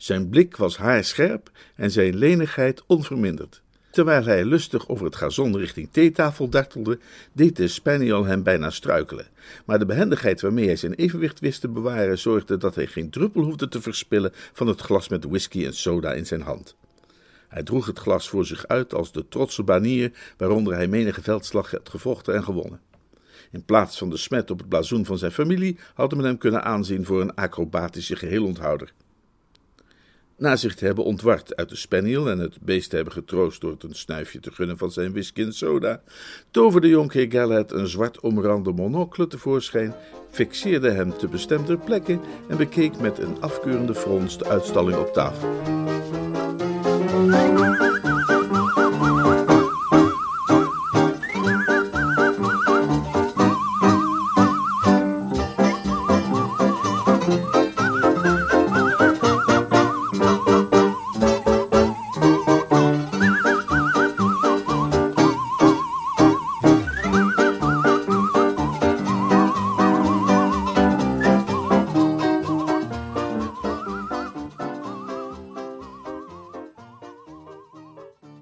Zijn 0.05 0.29
blik 0.29 0.57
was 0.57 0.77
haarscherp 0.77 1.51
en 1.75 1.91
zijn 1.91 2.15
lenigheid 2.15 2.83
onverminderd. 2.87 3.61
Terwijl 3.91 4.23
hij 4.23 4.45
lustig 4.45 4.89
over 4.89 5.05
het 5.05 5.15
gazon 5.15 5.57
richting 5.57 5.89
theetafel 5.91 6.49
dartelde, 6.49 6.99
deed 7.33 7.55
de 7.55 7.67
spaniel 7.67 8.25
hem 8.25 8.43
bijna 8.43 8.69
struikelen. 8.69 9.27
Maar 9.65 9.79
de 9.79 9.85
behendigheid 9.85 10.41
waarmee 10.41 10.65
hij 10.65 10.75
zijn 10.75 10.93
evenwicht 10.93 11.39
wist 11.39 11.61
te 11.61 11.67
bewaren 11.67 12.17
zorgde 12.17 12.57
dat 12.57 12.75
hij 12.75 12.87
geen 12.87 13.09
druppel 13.09 13.43
hoefde 13.43 13.67
te 13.67 13.81
verspillen 13.81 14.31
van 14.53 14.67
het 14.67 14.81
glas 14.81 15.09
met 15.09 15.25
whisky 15.25 15.65
en 15.65 15.73
soda 15.73 16.13
in 16.13 16.25
zijn 16.25 16.41
hand. 16.41 16.75
Hij 17.47 17.63
droeg 17.63 17.85
het 17.85 17.99
glas 17.99 18.29
voor 18.29 18.45
zich 18.45 18.67
uit 18.67 18.93
als 18.93 19.11
de 19.11 19.27
trotse 19.27 19.63
banier 19.63 20.11
waaronder 20.37 20.75
hij 20.75 20.87
menige 20.87 21.21
veldslag 21.21 21.71
had 21.71 21.89
gevochten 21.89 22.35
en 22.35 22.43
gewonnen. 22.43 22.79
In 23.51 23.65
plaats 23.65 23.97
van 23.97 24.09
de 24.09 24.17
smet 24.17 24.51
op 24.51 24.57
het 24.57 24.69
blazoen 24.69 25.05
van 25.05 25.17
zijn 25.17 25.31
familie 25.31 25.79
had 25.93 26.15
men 26.15 26.25
hem 26.25 26.37
kunnen 26.37 26.63
aanzien 26.63 27.05
voor 27.05 27.21
een 27.21 27.35
acrobatische 27.35 28.15
geheelonthouder. 28.15 28.93
Na 30.37 30.55
zich 30.55 30.75
te 30.75 30.85
hebben 30.85 31.03
ontward 31.03 31.55
uit 31.55 31.69
de 31.69 31.75
spaniel 31.75 32.29
en 32.29 32.39
het 32.39 32.61
beest 32.61 32.89
te 32.89 32.95
hebben 32.95 33.13
getroost 33.13 33.61
door 33.61 33.71
het 33.71 33.83
een 33.83 33.95
snuifje 33.95 34.39
te 34.39 34.51
gunnen 34.51 34.77
van 34.77 34.91
zijn 34.91 35.11
whisky 35.11 35.41
en 35.41 35.53
soda, 35.53 36.01
toverde 36.51 36.87
jonkheer 36.87 37.31
Galahad 37.31 37.71
een 37.71 37.87
zwart 37.87 38.19
omrande 38.19 38.71
monocle 38.71 39.27
tevoorschijn, 39.27 39.95
fixeerde 40.31 40.91
hem 40.91 41.17
te 41.17 41.27
bestemder 41.27 41.77
plekken 41.77 42.21
en 42.49 42.57
bekeek 42.57 42.99
met 42.99 43.19
een 43.19 43.41
afkeurende 43.41 43.95
frons 43.95 44.37
de 44.37 44.45
uitstalling 44.45 44.97
op 44.97 45.13
tafel. 45.13 45.53